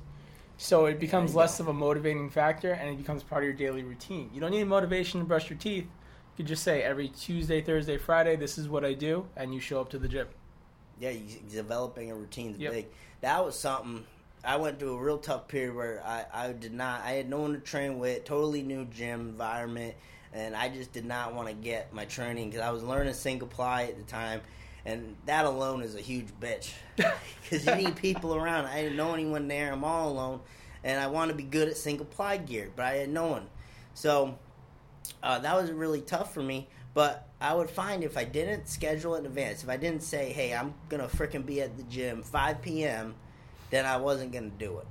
So 0.58 0.86
it 0.86 0.98
becomes 0.98 1.34
less 1.34 1.58
go. 1.58 1.64
of 1.64 1.68
a 1.68 1.72
motivating 1.72 2.28
factor 2.30 2.72
and 2.72 2.90
it 2.90 2.98
becomes 2.98 3.22
part 3.22 3.42
of 3.42 3.46
your 3.46 3.54
daily 3.54 3.84
routine. 3.84 4.28
You 4.34 4.40
don't 4.40 4.50
need 4.50 4.64
motivation 4.64 5.20
to 5.20 5.26
brush 5.26 5.48
your 5.48 5.58
teeth. 5.58 5.84
You 5.84 6.44
could 6.44 6.46
just 6.46 6.64
say 6.64 6.82
every 6.82 7.08
Tuesday, 7.08 7.60
Thursday, 7.62 7.96
Friday, 7.96 8.34
this 8.36 8.58
is 8.58 8.68
what 8.68 8.84
I 8.84 8.92
do, 8.92 9.26
and 9.36 9.54
you 9.54 9.60
show 9.60 9.80
up 9.80 9.88
to 9.90 9.98
the 9.98 10.08
gym. 10.08 10.26
Yeah, 11.00 11.10
you, 11.10 11.38
developing 11.50 12.10
a 12.10 12.14
routine's 12.16 12.58
Yep. 12.58 12.72
big. 12.72 12.86
That 13.20 13.44
was 13.44 13.58
something. 13.58 14.04
I 14.44 14.56
went 14.56 14.78
through 14.78 14.94
a 14.94 15.00
real 15.00 15.18
tough 15.18 15.46
period 15.48 15.74
where 15.74 16.02
I, 16.04 16.24
I 16.32 16.52
did 16.52 16.72
not. 16.74 17.02
I 17.02 17.12
had 17.12 17.28
no 17.28 17.38
one 17.40 17.52
to 17.52 17.60
train 17.60 17.98
with. 17.98 18.24
Totally 18.24 18.62
new 18.62 18.84
gym 18.86 19.20
environment, 19.20 19.94
and 20.32 20.56
I 20.56 20.68
just 20.68 20.92
did 20.92 21.04
not 21.04 21.34
want 21.34 21.48
to 21.48 21.54
get 21.54 21.92
my 21.92 22.04
training 22.04 22.50
because 22.50 22.64
I 22.64 22.70
was 22.70 22.82
learning 22.82 23.14
single 23.14 23.48
ply 23.48 23.84
at 23.84 23.96
the 23.96 24.04
time, 24.04 24.40
and 24.84 25.16
that 25.26 25.44
alone 25.44 25.82
is 25.82 25.94
a 25.94 26.00
huge 26.00 26.28
bitch 26.40 26.72
because 26.96 27.66
you 27.66 27.74
need 27.74 27.96
people 27.96 28.34
around. 28.34 28.66
I 28.66 28.82
didn't 28.82 28.96
know 28.96 29.14
anyone 29.14 29.48
there. 29.48 29.72
I'm 29.72 29.84
all 29.84 30.10
alone, 30.10 30.40
and 30.84 31.00
I 31.00 31.06
want 31.08 31.30
to 31.30 31.36
be 31.36 31.42
good 31.42 31.68
at 31.68 31.76
single 31.76 32.06
ply 32.06 32.36
gear, 32.36 32.70
but 32.74 32.84
I 32.84 32.94
had 32.94 33.08
no 33.08 33.26
one. 33.26 33.46
So 33.94 34.38
uh, 35.22 35.38
that 35.40 35.54
was 35.54 35.70
really 35.70 36.00
tough 36.00 36.32
for 36.32 36.42
me. 36.42 36.68
But 36.94 37.28
I 37.40 37.54
would 37.54 37.70
find 37.70 38.02
if 38.02 38.16
I 38.16 38.24
didn't 38.24 38.66
schedule 38.68 39.14
it 39.14 39.20
in 39.20 39.26
advance, 39.26 39.62
if 39.62 39.68
I 39.68 39.76
didn't 39.76 40.02
say, 40.02 40.32
"Hey, 40.32 40.54
I'm 40.54 40.74
gonna 40.88 41.06
frickin' 41.06 41.46
be 41.46 41.60
at 41.60 41.76
the 41.76 41.84
gym 41.84 42.22
5 42.22 42.62
p.m.," 42.62 43.14
then 43.70 43.84
I 43.84 43.98
wasn't 43.98 44.32
gonna 44.32 44.48
do 44.48 44.78
it. 44.78 44.86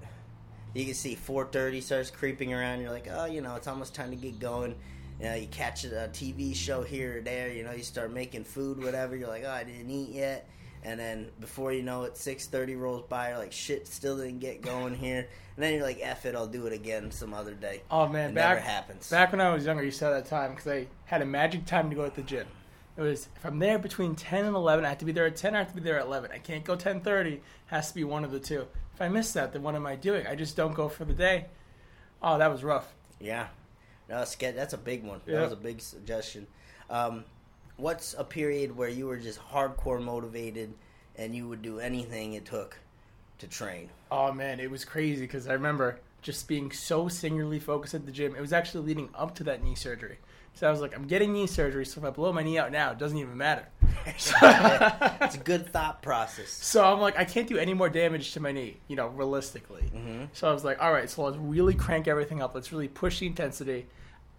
You 0.73 0.85
can 0.85 0.93
see 0.93 1.15
4:30 1.15 1.81
starts 1.81 2.11
creeping 2.11 2.53
around. 2.53 2.81
You're 2.81 2.91
like, 2.91 3.07
oh, 3.11 3.25
you 3.25 3.41
know, 3.41 3.55
it's 3.55 3.67
almost 3.67 3.95
time 3.95 4.11
to 4.11 4.15
get 4.15 4.39
going. 4.39 4.75
You 5.19 5.25
know, 5.25 5.35
you 5.35 5.47
catch 5.47 5.83
a 5.83 6.09
TV 6.13 6.55
show 6.55 6.83
here 6.83 7.17
or 7.17 7.21
there. 7.21 7.51
You 7.51 7.63
know, 7.63 7.71
you 7.71 7.83
start 7.83 8.13
making 8.13 8.43
food, 8.43 8.83
whatever. 8.83 9.15
You're 9.15 9.27
like, 9.27 9.43
oh, 9.45 9.49
I 9.51 9.63
didn't 9.63 9.89
eat 9.89 10.09
yet. 10.09 10.47
And 10.83 10.99
then 10.99 11.29
before 11.39 11.73
you 11.73 11.81
know 11.81 12.03
it, 12.03 12.13
6:30 12.13 12.79
rolls 12.79 13.03
by. 13.09 13.29
You're 13.29 13.39
like, 13.39 13.51
shit, 13.51 13.87
still 13.87 14.17
didn't 14.17 14.39
get 14.39 14.61
going 14.61 14.93
here. 14.99 15.27
And 15.55 15.63
then 15.63 15.73
you're 15.73 15.83
like, 15.83 15.99
F 16.01 16.25
it, 16.25 16.35
I'll 16.35 16.45
do 16.47 16.67
it 16.67 16.73
again 16.73 17.09
some 17.11 17.33
other 17.33 17.55
day. 17.55 17.81
Oh 17.89 18.07
man, 18.07 18.29
It 18.31 18.35
back 18.35 18.57
never 18.57 18.59
happens. 18.61 19.09
back 19.09 19.31
when 19.31 19.41
I 19.41 19.51
was 19.53 19.65
younger, 19.65 19.83
you 19.83 19.89
said 19.91 20.11
that 20.11 20.27
time 20.27 20.51
because 20.51 20.67
I 20.71 20.87
had 21.05 21.21
a 21.23 21.25
magic 21.25 21.65
time 21.65 21.89
to 21.89 21.95
go 21.95 22.05
at 22.05 22.13
the 22.15 22.21
gym. 22.21 22.45
It 22.95 23.01
was 23.01 23.27
if 23.35 23.45
I'm 23.45 23.57
there 23.59 23.79
between 23.79 24.15
ten 24.15 24.45
and 24.45 24.55
eleven, 24.55 24.85
I 24.85 24.89
have 24.89 24.97
to 24.99 25.05
be 25.05 25.11
there 25.11 25.25
at 25.25 25.35
ten. 25.35 25.55
I 25.55 25.59
have 25.59 25.69
to 25.69 25.75
be 25.75 25.81
there 25.81 25.99
at 25.99 26.05
eleven. 26.05 26.29
I 26.31 26.37
can't 26.37 26.63
go 26.63 26.75
ten 26.75 27.01
thirty. 27.01 27.41
Has 27.67 27.89
to 27.89 27.95
be 27.95 28.03
one 28.03 28.23
of 28.23 28.31
the 28.31 28.39
two. 28.39 28.67
If 28.93 29.01
I 29.01 29.09
miss 29.09 29.33
that, 29.33 29.53
then 29.53 29.63
what 29.63 29.75
am 29.75 29.85
I 29.87 29.95
doing? 29.95 30.25
I 30.27 30.35
just 30.35 30.55
don't 30.55 30.73
go 30.73 30.89
for 30.89 31.05
the 31.05 31.13
day. 31.13 31.45
Oh, 32.21 32.37
that 32.37 32.51
was 32.51 32.63
rough. 32.63 32.93
Yeah, 33.19 33.47
no, 34.09 34.23
that's 34.23 34.73
a 34.73 34.77
big 34.77 35.03
one. 35.03 35.21
Yeah. 35.25 35.35
That 35.35 35.43
was 35.43 35.53
a 35.53 35.57
big 35.57 35.81
suggestion. 35.81 36.47
Um, 36.89 37.25
what's 37.77 38.15
a 38.17 38.23
period 38.23 38.75
where 38.75 38.89
you 38.89 39.07
were 39.07 39.17
just 39.17 39.39
hardcore 39.39 40.01
motivated 40.01 40.73
and 41.17 41.35
you 41.35 41.47
would 41.47 41.61
do 41.61 41.79
anything 41.79 42.33
it 42.33 42.45
took 42.45 42.77
to 43.39 43.47
train? 43.47 43.89
Oh 44.11 44.31
man, 44.31 44.59
it 44.59 44.71
was 44.71 44.85
crazy 44.85 45.21
because 45.21 45.47
I 45.47 45.53
remember 45.53 45.99
just 46.21 46.47
being 46.47 46.71
so 46.71 47.07
singularly 47.07 47.59
focused 47.59 47.93
at 47.93 48.05
the 48.05 48.11
gym. 48.11 48.35
It 48.35 48.41
was 48.41 48.53
actually 48.53 48.85
leading 48.85 49.09
up 49.15 49.35
to 49.35 49.43
that 49.45 49.63
knee 49.63 49.75
surgery. 49.75 50.17
So 50.57 50.67
I 50.67 50.71
was 50.71 50.81
like, 50.81 50.95
I'm 50.95 51.05
getting 51.05 51.33
knee 51.33 51.45
surgery, 51.45 51.85
so 51.85 52.01
if 52.01 52.05
I 52.05 52.09
blow 52.09 52.33
my 52.33 52.41
knee 52.41 52.57
out 52.57 52.71
now, 52.71 52.89
it 52.89 52.97
doesn't 52.97 53.19
even 53.19 53.37
matter. 53.37 53.67
it's 54.07 54.31
a 55.35 55.41
good 55.43 55.71
thought 55.71 56.01
process. 56.01 56.49
So 56.49 56.83
I'm 56.83 56.99
like, 56.99 57.15
I 57.15 57.25
can't 57.25 57.47
do 57.47 57.59
any 57.59 57.75
more 57.75 57.89
damage 57.89 58.31
to 58.33 58.39
my 58.39 58.51
knee, 58.51 58.77
you 58.87 58.95
know, 58.95 59.05
realistically. 59.09 59.83
hmm 59.83 60.23
So 60.33 60.49
I 60.49 60.53
was 60.53 60.65
like, 60.65 60.81
all 60.81 60.91
right, 60.91 61.07
so 61.07 61.25
let's 61.25 61.37
really 61.37 61.75
crank 61.75 62.07
everything 62.07 62.41
up. 62.41 62.55
Let's 62.55 62.71
really 62.71 62.87
push 62.87 63.19
the 63.19 63.27
intensity. 63.27 63.85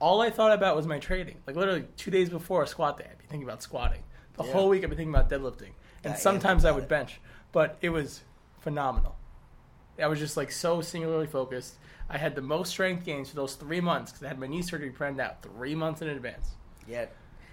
All 0.01 0.21
I 0.21 0.31
thought 0.31 0.51
about 0.51 0.75
was 0.75 0.89
my 0.89 0.99
training. 0.99 1.37
Like 1.47 1.55
literally 1.55 1.85
two 1.97 2.11
days 2.11 2.29
before 2.31 2.65
a 2.65 2.67
squat 2.67 2.99
day, 2.99 3.07
I'd 3.09 3.19
be 3.19 3.27
thinking 3.29 3.49
about 3.49 3.63
squatting. 3.63 4.03
The 4.35 4.43
Yeah. 4.43 4.51
whole 4.51 4.69
week 4.69 4.83
I'd 4.83 4.91
be 4.91 4.97
thinking 4.97 5.15
about 5.15 5.31
deadlifting. 5.31 5.71
And 6.03 6.15
Got 6.15 6.19
sometimes 6.19 6.65
I 6.65 6.73
would 6.73 6.79
about 6.85 6.89
bench. 6.89 7.21
But 7.53 7.79
it 7.81 7.91
was 7.91 8.23
phenomenal. 8.59 9.15
I 10.01 10.07
was 10.07 10.19
just 10.19 10.37
like 10.37 10.51
so 10.53 10.81
singularly 10.81 11.27
focused. 11.27 11.75
I 12.09 12.19
had 12.19 12.35
the 12.35 12.43
most 12.43 12.71
strength 12.71 13.05
gains 13.05 13.29
for 13.31 13.37
those 13.37 13.55
three 13.55 13.81
months 13.81 14.13
because 14.13 14.25
I 14.25 14.29
had 14.29 14.39
my 14.39 14.47
knee 14.47 14.63
surgery 14.63 14.91
planned 14.91 15.21
out 15.21 15.43
three 15.43 15.75
months 15.75 16.01
in 16.01 16.09
advance. 16.09 16.51
Yeah, 16.87 17.07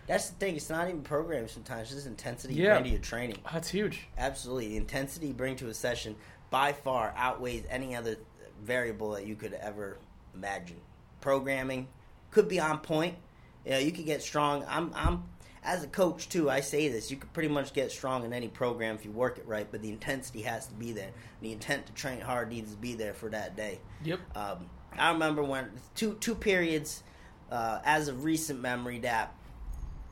that's 0.08 0.30
the 0.30 0.36
thing. 0.36 0.56
It's 0.56 0.70
not 0.70 0.88
even 0.88 1.02
programming 1.02 1.48
sometimes. 1.50 1.84
It's 1.90 1.96
just 1.96 2.08
intensity 2.08 2.54
you 2.54 2.64
Yeah. 2.64 2.74
bring 2.76 2.86
to 2.86 2.90
your 2.92 3.00
training. 3.00 3.38
Oh, 3.46 3.50
that's 3.54 3.70
huge. 3.70 4.08
Absolutely, 4.18 4.70
the 4.70 4.78
intensity 4.78 5.28
you 5.28 5.34
bring 5.34 5.56
to 5.58 5.68
a 5.68 5.74
session 5.74 6.16
by 6.52 6.72
far 6.72 7.14
outweighs 7.18 7.66
any 7.70 7.96
other 7.96 8.18
variable 8.64 9.12
that 9.12 9.26
you 9.26 9.36
could 9.36 9.54
ever 9.54 9.98
imagine. 10.34 10.80
Programming 11.22 11.88
could 12.32 12.48
be 12.48 12.60
on 12.60 12.80
point. 12.80 13.16
You 13.66 13.72
know, 13.72 13.80
you 13.80 13.92
could 13.92 14.06
get 14.06 14.22
strong. 14.22 14.64
I'm, 14.70 14.92
I'm 14.94 15.24
as 15.66 15.84
a 15.84 15.88
coach 15.88 16.30
too. 16.30 16.50
I 16.50 16.62
say 16.62 16.88
this: 16.88 17.12
you 17.12 17.18
could 17.18 17.34
pretty 17.34 17.50
much 17.50 17.74
get 17.74 17.92
strong 17.92 18.24
in 18.24 18.32
any 18.32 18.48
program 18.48 18.96
if 18.96 19.04
you 19.04 19.12
work 19.12 19.38
it 19.38 19.48
right. 19.48 19.68
But 19.70 19.82
the 19.82 19.90
intensity 19.90 20.44
has 20.44 20.68
to 20.68 20.74
be 20.76 20.94
there. 20.94 21.12
The 21.42 21.52
intent 21.52 21.88
to 21.88 21.94
train 21.94 22.22
hard 22.22 22.50
needs 22.50 22.72
to 22.72 22.78
be 22.78 22.94
there 22.94 23.14
for 23.14 23.30
that 23.30 23.58
day. 23.58 23.80
Yep. 24.04 24.20
Um, 24.36 24.70
I 24.98 25.12
remember 25.12 25.44
when 25.44 25.70
two 25.96 26.16
two 26.22 26.36
periods 26.36 27.04
uh, 27.52 27.80
as 27.84 28.08
of 28.08 28.24
recent 28.24 28.62
memory 28.62 29.00
that 29.00 29.34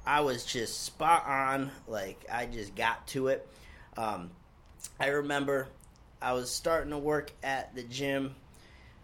I 0.06 0.22
was 0.22 0.46
just 0.46 0.84
spot 0.84 1.26
on. 1.26 1.72
Like 1.88 2.26
I 2.32 2.46
just 2.46 2.76
got 2.76 3.08
to 3.08 3.28
it. 3.30 3.48
Um, 3.96 4.32
I 5.00 5.08
remember 5.08 5.68
I 6.22 6.34
was 6.34 6.50
starting 6.50 6.92
to 6.92 6.98
work 6.98 7.32
at 7.44 7.76
the 7.76 7.84
gym 7.84 8.36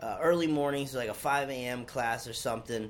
uh, 0.01 0.17
early 0.21 0.47
mornings, 0.47 0.95
like 0.95 1.09
a 1.09 1.13
five 1.13 1.49
a.m. 1.49 1.85
class 1.85 2.27
or 2.27 2.33
something, 2.33 2.89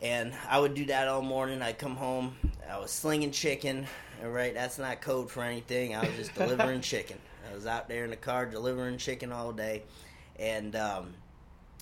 and 0.00 0.32
I 0.48 0.58
would 0.58 0.74
do 0.74 0.86
that 0.86 1.08
all 1.08 1.22
morning. 1.22 1.62
I'd 1.62 1.78
come 1.78 1.96
home, 1.96 2.36
I 2.72 2.78
was 2.78 2.90
slinging 2.90 3.32
chicken. 3.32 3.86
All 4.22 4.30
right, 4.30 4.54
that's 4.54 4.78
not 4.78 5.02
code 5.02 5.30
for 5.30 5.42
anything. 5.42 5.94
I 5.94 6.06
was 6.06 6.16
just 6.16 6.34
delivering 6.34 6.80
chicken. 6.92 7.18
I 7.50 7.54
was 7.54 7.66
out 7.66 7.86
there 7.86 8.04
in 8.04 8.10
the 8.10 8.16
car 8.16 8.46
delivering 8.46 8.96
chicken 8.96 9.30
all 9.30 9.52
day, 9.52 9.82
and 10.38 10.74
um, 10.74 11.12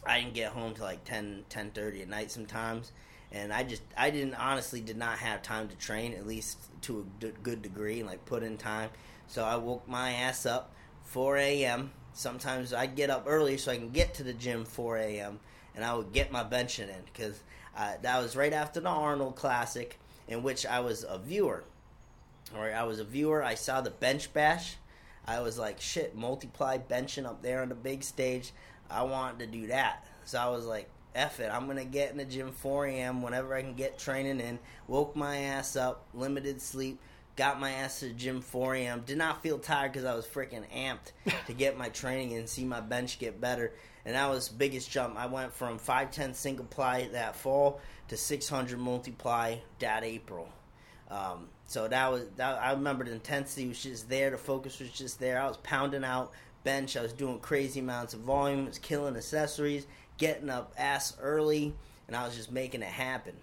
I 0.04 0.18
didn't 0.18 0.34
get 0.34 0.50
home 0.50 0.74
till 0.74 0.86
like 0.86 1.04
10, 1.04 1.44
10.30 1.48 2.02
at 2.02 2.08
night 2.08 2.32
sometimes. 2.32 2.90
And 3.30 3.52
I 3.52 3.62
just, 3.62 3.82
I 3.96 4.10
didn't 4.10 4.34
honestly 4.34 4.80
did 4.80 4.96
not 4.96 5.18
have 5.18 5.42
time 5.42 5.68
to 5.68 5.76
train 5.76 6.12
at 6.14 6.26
least 6.26 6.58
to 6.82 7.00
a 7.00 7.20
d- 7.20 7.32
good 7.44 7.62
degree 7.62 8.00
and 8.00 8.08
like 8.08 8.24
put 8.24 8.42
in 8.42 8.56
time. 8.56 8.90
So 9.28 9.44
I 9.44 9.56
woke 9.58 9.86
my 9.86 10.10
ass 10.10 10.44
up 10.44 10.72
4 11.04 11.36
a.m. 11.36 11.92
Sometimes 12.14 12.74
I'd 12.74 12.96
get 12.96 13.10
up 13.10 13.26
early 13.28 13.56
so 13.58 13.70
I 13.70 13.76
can 13.76 13.90
get 13.90 14.14
to 14.14 14.24
the 14.24 14.32
gym 14.32 14.64
4 14.64 14.96
a.m. 14.96 15.38
and 15.76 15.84
I 15.84 15.94
would 15.94 16.12
get 16.12 16.32
my 16.32 16.42
benching 16.42 16.88
in 16.88 17.04
because 17.04 17.40
uh, 17.76 17.92
that 18.02 18.20
was 18.20 18.34
right 18.34 18.52
after 18.52 18.80
the 18.80 18.88
Arnold 18.88 19.36
Classic 19.36 19.99
in 20.30 20.42
which 20.42 20.64
I 20.64 20.80
was 20.80 21.04
a 21.06 21.18
viewer. 21.18 21.64
All 22.54 22.62
right, 22.62 22.72
I 22.72 22.84
was 22.84 22.98
a 22.98 23.04
viewer. 23.04 23.42
I 23.42 23.54
saw 23.54 23.82
the 23.82 23.90
bench 23.90 24.32
bash. 24.32 24.76
I 25.26 25.40
was 25.40 25.58
like, 25.58 25.80
shit, 25.80 26.16
multiply 26.16 26.78
benching 26.78 27.26
up 27.26 27.42
there 27.42 27.60
on 27.60 27.68
the 27.68 27.74
big 27.74 28.02
stage. 28.02 28.52
I 28.88 29.02
wanted 29.02 29.40
to 29.40 29.46
do 29.46 29.66
that. 29.66 30.06
So 30.24 30.38
I 30.38 30.48
was 30.48 30.64
like, 30.64 30.88
F 31.14 31.40
it. 31.40 31.50
I'm 31.52 31.66
going 31.66 31.76
to 31.76 31.84
get 31.84 32.12
in 32.12 32.18
the 32.18 32.24
gym 32.24 32.52
4 32.52 32.86
a.m. 32.86 33.22
whenever 33.22 33.54
I 33.54 33.62
can 33.62 33.74
get 33.74 33.98
training 33.98 34.40
in. 34.40 34.58
Woke 34.86 35.16
my 35.16 35.36
ass 35.36 35.76
up, 35.76 36.06
limited 36.14 36.62
sleep, 36.62 37.00
got 37.36 37.60
my 37.60 37.72
ass 37.72 38.00
to 38.00 38.06
the 38.06 38.14
gym 38.14 38.40
4 38.40 38.76
a.m. 38.76 39.02
Did 39.04 39.18
not 39.18 39.42
feel 39.42 39.58
tired 39.58 39.92
because 39.92 40.04
I 40.04 40.14
was 40.14 40.26
freaking 40.26 40.64
amped 40.74 41.12
to 41.46 41.52
get 41.52 41.76
my 41.76 41.88
training 41.88 42.36
and 42.36 42.48
see 42.48 42.64
my 42.64 42.80
bench 42.80 43.18
get 43.18 43.40
better. 43.40 43.72
And 44.04 44.14
that 44.14 44.28
was 44.30 44.48
biggest 44.48 44.90
jump. 44.90 45.16
I 45.18 45.26
went 45.26 45.52
from 45.52 45.78
510 45.78 46.34
single 46.34 46.64
ply 46.66 47.08
that 47.12 47.36
fall 47.36 47.80
to 48.08 48.16
600 48.16 48.78
multiply 48.78 49.56
that 49.78 50.04
April. 50.04 50.48
Um, 51.10 51.48
so 51.66 51.86
that 51.88 52.10
was 52.10 52.24
that. 52.36 52.60
I 52.62 52.72
remember 52.72 53.04
the 53.04 53.12
intensity 53.12 53.68
was 53.68 53.82
just 53.82 54.08
there. 54.08 54.30
The 54.30 54.38
focus 54.38 54.80
was 54.80 54.90
just 54.90 55.18
there. 55.20 55.40
I 55.40 55.46
was 55.48 55.56
pounding 55.58 56.04
out 56.04 56.32
bench. 56.64 56.96
I 56.96 57.02
was 57.02 57.12
doing 57.12 57.38
crazy 57.40 57.80
amounts 57.80 58.14
of 58.14 58.20
volume. 58.20 58.64
I 58.64 58.68
was 58.68 58.78
killing 58.78 59.16
accessories, 59.16 59.86
getting 60.18 60.50
up 60.50 60.72
ass 60.78 61.16
early, 61.20 61.74
and 62.06 62.16
I 62.16 62.24
was 62.24 62.36
just 62.36 62.50
making 62.52 62.82
it 62.82 62.88
happen. 62.88 63.34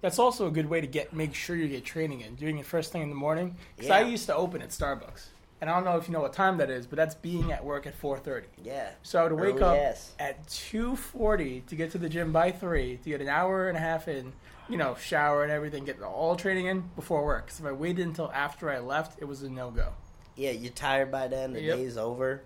That's 0.00 0.18
also 0.18 0.46
a 0.46 0.50
good 0.50 0.68
way 0.68 0.80
to 0.80 0.86
get 0.86 1.12
make 1.14 1.34
sure 1.34 1.56
you 1.56 1.68
get 1.68 1.84
training 1.84 2.20
in. 2.20 2.34
Doing 2.36 2.58
it 2.58 2.66
first 2.66 2.92
thing 2.92 3.02
in 3.02 3.08
the 3.08 3.14
morning. 3.14 3.56
Because 3.76 3.88
Yeah. 3.88 3.96
I 3.96 4.00
used 4.02 4.26
to 4.26 4.34
open 4.36 4.60
at 4.62 4.68
Starbucks, 4.70 5.26
and 5.60 5.70
I 5.70 5.74
don't 5.74 5.84
know 5.84 5.96
if 5.96 6.06
you 6.08 6.12
know 6.12 6.20
what 6.20 6.32
time 6.32 6.58
that 6.58 6.70
is, 6.70 6.86
but 6.86 6.96
that's 6.96 7.14
being 7.14 7.52
at 7.52 7.64
work 7.64 7.86
at 7.86 7.94
four 7.94 8.18
thirty. 8.18 8.48
Yeah. 8.62 8.90
So 9.02 9.20
I 9.20 9.24
would 9.28 9.32
wake 9.40 9.54
Early 9.56 9.62
up 9.62 9.76
ass. 9.76 10.12
at 10.18 10.46
two 10.48 10.96
forty 10.96 11.60
to 11.68 11.76
get 11.76 11.90
to 11.92 11.98
the 11.98 12.08
gym 12.08 12.32
by 12.32 12.50
three 12.52 12.96
to 12.98 13.08
get 13.08 13.20
an 13.20 13.28
hour 13.28 13.68
and 13.68 13.76
a 13.76 13.80
half 13.80 14.08
in. 14.08 14.32
You 14.68 14.78
know, 14.78 14.94
shower 14.94 15.42
and 15.42 15.52
everything, 15.52 15.84
get 15.84 16.00
all 16.00 16.36
training 16.36 16.66
in 16.66 16.80
before 16.96 17.22
work. 17.24 17.44
Because 17.46 17.60
if 17.60 17.66
I 17.66 17.72
waited 17.72 18.06
until 18.06 18.32
after 18.32 18.70
I 18.70 18.78
left, 18.78 19.20
it 19.20 19.26
was 19.26 19.42
a 19.42 19.50
no 19.50 19.70
go. 19.70 19.88
Yeah, 20.36 20.52
you're 20.52 20.72
tired 20.72 21.10
by 21.12 21.28
then. 21.28 21.52
The 21.52 21.60
Yep. 21.60 21.76
day's 21.76 21.96
over. 21.98 22.40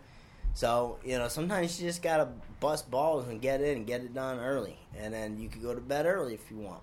So 0.54 0.98
you 1.04 1.16
know, 1.16 1.28
sometimes 1.28 1.80
you 1.80 1.86
just 1.88 2.02
gotta 2.02 2.28
bust 2.58 2.90
balls 2.90 3.28
and 3.28 3.40
get 3.40 3.60
in 3.60 3.76
and 3.78 3.86
get 3.86 4.00
it 4.00 4.12
done 4.14 4.40
early, 4.40 4.76
and 4.98 5.14
then 5.14 5.38
you 5.38 5.48
could 5.48 5.62
go 5.62 5.74
to 5.74 5.80
bed 5.80 6.06
early 6.06 6.34
if 6.34 6.50
you 6.50 6.56
want, 6.58 6.82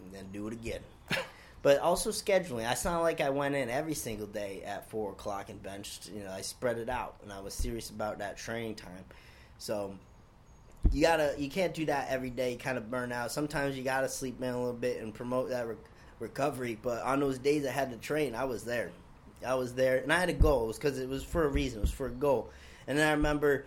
and 0.00 0.12
then 0.12 0.26
do 0.32 0.46
it 0.48 0.52
again. 0.52 0.80
but 1.64 1.78
also 1.78 2.10
scheduling. 2.10 2.68
I 2.68 2.74
sound 2.74 3.02
like 3.02 3.22
I 3.22 3.30
went 3.30 3.54
in 3.54 3.70
every 3.70 3.94
single 3.94 4.26
day 4.26 4.62
at 4.66 4.90
four 4.90 5.12
o'clock 5.12 5.48
and 5.48 5.60
benched. 5.62 6.10
You 6.14 6.22
know, 6.22 6.30
I 6.30 6.42
spread 6.42 6.76
it 6.76 6.90
out, 6.90 7.16
and 7.22 7.32
I 7.32 7.40
was 7.40 7.54
serious 7.54 7.88
about 7.88 8.18
that 8.18 8.36
training 8.36 8.74
time. 8.74 9.02
So 9.56 9.94
you 10.92 11.00
gotta, 11.00 11.34
you 11.38 11.48
can't 11.48 11.72
do 11.72 11.86
that 11.86 12.08
every 12.10 12.28
day. 12.28 12.56
Kind 12.56 12.76
of 12.76 12.90
burn 12.90 13.12
out. 13.12 13.32
Sometimes 13.32 13.78
you 13.78 13.82
gotta 13.82 14.10
sleep 14.10 14.42
in 14.42 14.50
a 14.50 14.58
little 14.58 14.74
bit 14.74 15.00
and 15.00 15.14
promote 15.14 15.48
that 15.48 15.66
re- 15.66 15.76
recovery. 16.20 16.78
But 16.80 17.02
on 17.02 17.18
those 17.18 17.38
days 17.38 17.64
I 17.64 17.70
had 17.70 17.90
to 17.92 17.96
train, 17.96 18.34
I 18.34 18.44
was 18.44 18.64
there. 18.64 18.92
I 19.44 19.54
was 19.54 19.72
there, 19.72 19.96
and 19.96 20.12
I 20.12 20.20
had 20.20 20.28
a 20.28 20.34
goal. 20.34 20.64
It 20.64 20.66
was 20.66 20.76
because 20.76 20.98
it 20.98 21.08
was 21.08 21.24
for 21.24 21.44
a 21.44 21.48
reason. 21.48 21.78
It 21.78 21.82
was 21.82 21.90
for 21.90 22.08
a 22.08 22.10
goal. 22.10 22.50
And 22.86 22.98
then 22.98 23.08
I 23.08 23.12
remember 23.12 23.64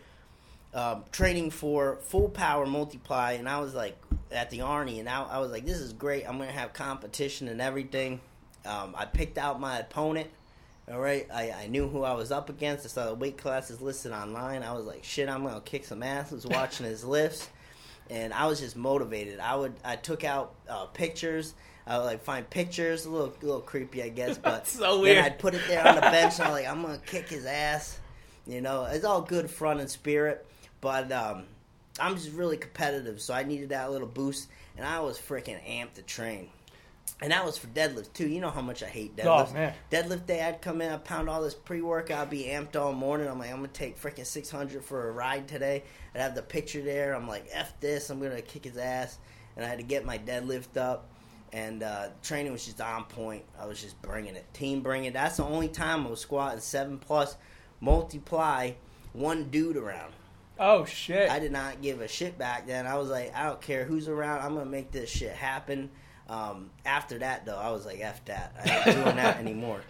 um, 0.76 1.04
training 1.12 1.50
for 1.50 1.98
full 2.04 2.30
power 2.30 2.68
multiply, 2.68 3.32
and 3.32 3.50
I 3.50 3.60
was 3.60 3.74
like 3.74 3.98
at 4.32 4.50
the 4.50 4.60
Arnie, 4.60 5.00
and 5.00 5.08
I, 5.10 5.24
I 5.24 5.40
was 5.40 5.52
like, 5.52 5.66
"This 5.66 5.78
is 5.80 5.94
great. 5.94 6.28
I'm 6.28 6.38
gonna 6.38 6.52
have 6.52 6.74
competition 6.74 7.48
and 7.48 7.62
everything." 7.62 8.20
Um, 8.66 8.94
I 8.98 9.06
picked 9.06 9.38
out 9.38 9.60
my 9.60 9.80
opponent. 9.80 10.30
All 10.92 11.00
right, 11.00 11.28
I, 11.34 11.52
I 11.52 11.68
knew 11.68 11.88
who 11.90 12.04
I 12.04 12.14
was 12.14 12.32
up 12.32 12.50
against. 12.50 12.86
I 12.86 12.90
saw 12.90 13.06
the 13.08 13.14
weight 13.16 13.38
classes 13.38 13.82
listed 13.82 14.12
online. 14.14 14.64
I 14.64 14.74
was 14.74 14.86
like, 14.86 15.04
"Shit, 15.04 15.30
I'm 15.30 15.44
gonna 15.44 15.62
kick 15.62 15.86
some 15.86 16.04
ass." 16.04 16.32
I 16.32 16.36
was 16.36 16.46
watching 16.48 16.86
his 16.86 17.04
lifts, 17.18 17.48
and 18.10 18.34
I 18.34 18.48
was 18.48 18.60
just 18.60 18.76
motivated. 18.76 19.40
I 19.40 19.56
would 19.56 19.74
I 19.84 19.96
took 19.96 20.24
out 20.24 20.56
uh, 20.70 20.86
pictures. 20.86 21.54
I 21.86 21.98
would 21.98 22.06
like 22.06 22.22
find 22.22 22.50
pictures, 22.50 23.06
a 23.06 23.10
little 23.10 23.34
a 23.42 23.46
little 23.46 23.62
creepy, 23.62 24.04
I 24.04 24.10
guess, 24.10 24.38
but 24.38 24.68
So 24.68 24.94
then 24.94 25.02
weird. 25.02 25.18
I'd 25.26 25.40
put 25.40 25.54
it 25.54 25.62
there 25.68 25.88
on 25.88 25.96
the 25.96 26.02
bench. 26.02 26.40
and 26.40 26.48
I'm 26.48 26.52
like, 26.54 26.68
I'm 26.68 26.82
gonna 26.82 26.98
kick 27.06 27.30
his 27.30 27.46
ass. 27.46 28.00
You 28.46 28.62
know, 28.62 28.86
it's 28.86 29.04
all 29.06 29.22
good 29.22 29.50
fun 29.50 29.80
and 29.82 29.90
spirit, 29.90 30.46
but 30.80 31.12
um, 31.12 31.44
I'm 32.00 32.16
just 32.16 32.32
really 32.32 32.58
competitive, 32.58 33.22
so 33.22 33.34
I 33.34 33.44
needed 33.44 33.70
that 33.70 33.92
little 33.92 34.08
boost, 34.08 34.50
and 34.76 34.86
I 34.86 35.00
was 35.00 35.18
freaking 35.18 35.60
amped 35.68 35.94
to 35.96 36.02
train. 36.04 36.50
and 37.22 37.32
that 37.32 37.44
was 37.44 37.58
for 37.58 37.68
deadlift 37.68 38.14
too. 38.14 38.28
You 38.28 38.42
know 38.42 38.50
how 38.52 38.62
much 38.62 38.84
I 38.84 38.88
hate 38.88 39.14
Oh 39.20 39.24
deadlifts. 39.24 39.54
man, 39.54 39.74
Deadlift 39.92 40.26
day, 40.28 40.44
I'd 40.44 40.62
come 40.62 40.82
in, 40.82 40.92
I'd 40.92 41.04
pound 41.04 41.30
all 41.30 41.42
this 41.42 41.56
pre 41.56 41.82
workout, 41.82 42.20
I'd 42.20 42.30
be 42.30 42.44
amped 42.44 42.76
all 42.76 42.94
morning. 42.94 43.28
I'm 43.28 43.40
like, 43.40 43.50
I'm 43.50 43.58
gonna 43.58 43.70
take 43.70 44.00
freaking 44.00 44.26
600 44.26 44.84
for 44.84 45.10
a 45.10 45.12
ride 45.12 45.48
today. 45.48 45.84
I'd 46.14 46.22
have 46.22 46.36
the 46.36 46.44
picture 46.44 46.82
there. 46.82 47.16
I'm 47.16 47.28
like, 47.28 47.48
F 47.52 47.74
this, 47.80 48.10
I'm 48.12 48.20
gonna 48.22 48.42
kick 48.42 48.66
his 48.66 48.78
ass. 48.78 49.18
And 49.56 49.66
I 49.66 49.70
had 49.70 49.80
to 49.80 49.84
get 49.84 50.06
my 50.06 50.18
deadlift 50.20 50.78
up. 50.78 51.10
And 51.54 51.82
uh, 51.82 52.10
training 52.22 52.52
was 52.52 52.66
just 52.66 52.82
on 52.82 53.06
point. 53.06 53.44
I 53.60 53.66
was 53.66 53.82
just 53.82 54.00
bringing 54.04 54.36
it. 54.36 54.46
Team 54.54 54.82
bringing 54.82 55.06
it. 55.06 55.14
That's 55.14 55.38
the 55.38 55.46
only 55.46 55.70
time 55.70 56.06
I 56.06 56.10
was 56.12 56.20
squatting 56.20 56.60
seven 56.60 57.00
plus, 57.00 57.38
multiply, 57.82 58.72
one 59.14 59.46
dude 59.46 59.78
around. 59.78 60.12
Oh 60.60 60.86
shit. 60.86 61.30
I 61.30 61.40
did 61.40 61.52
not 61.52 61.82
give 61.82 62.02
a 62.02 62.08
shit 62.08 62.38
back 62.38 62.68
then. 62.68 62.86
I 62.88 62.98
was 62.98 63.10
like, 63.10 63.36
I 63.36 63.46
don't 63.46 63.62
care 63.62 63.86
who's 63.86 64.08
around. 64.08 64.42
I'm 64.42 64.54
gonna 64.54 64.66
make 64.70 64.92
this 64.92 65.10
shit 65.10 65.34
happen. 65.34 65.90
Um, 66.30 66.72
after 66.86 67.20
that, 67.20 67.46
though, 67.46 67.58
I 67.58 67.72
was 67.72 67.86
like, 67.86 68.00
f 68.02 68.24
that. 68.26 68.54
I 68.66 68.90
ain't 68.90 69.04
doing 69.04 69.16
that 69.16 69.38
anymore. 69.40 69.82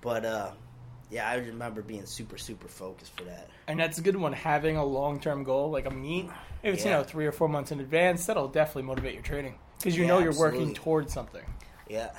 But 0.00 0.24
uh, 0.24 0.50
yeah, 1.10 1.28
I 1.28 1.34
remember 1.36 1.82
being 1.82 2.06
super, 2.06 2.38
super 2.38 2.68
focused 2.68 3.14
for 3.16 3.24
that. 3.24 3.48
And 3.68 3.78
that's 3.78 3.98
a 3.98 4.02
good 4.02 4.16
one. 4.16 4.32
Having 4.32 4.76
a 4.78 4.84
long 4.84 5.20
term 5.20 5.44
goal 5.44 5.70
like 5.70 5.86
a 5.86 5.90
meet, 5.90 6.26
if 6.62 6.74
it's 6.74 6.84
Yeah. 6.84 6.90
you 6.92 6.96
know 6.98 7.04
three 7.04 7.26
or 7.26 7.32
four 7.32 7.48
months 7.48 7.70
in 7.72 7.80
advance, 7.80 8.26
that'll 8.26 8.48
definitely 8.48 8.84
motivate 8.84 9.14
your 9.14 9.22
training 9.22 9.54
because 9.78 9.96
you 9.96 10.02
Yeah, 10.04 10.08
know 10.08 10.18
you're 10.20 10.28
absolutely. 10.28 10.58
working 10.60 10.74
towards 10.74 11.12
something. 11.12 11.44
Yeah, 11.88 12.10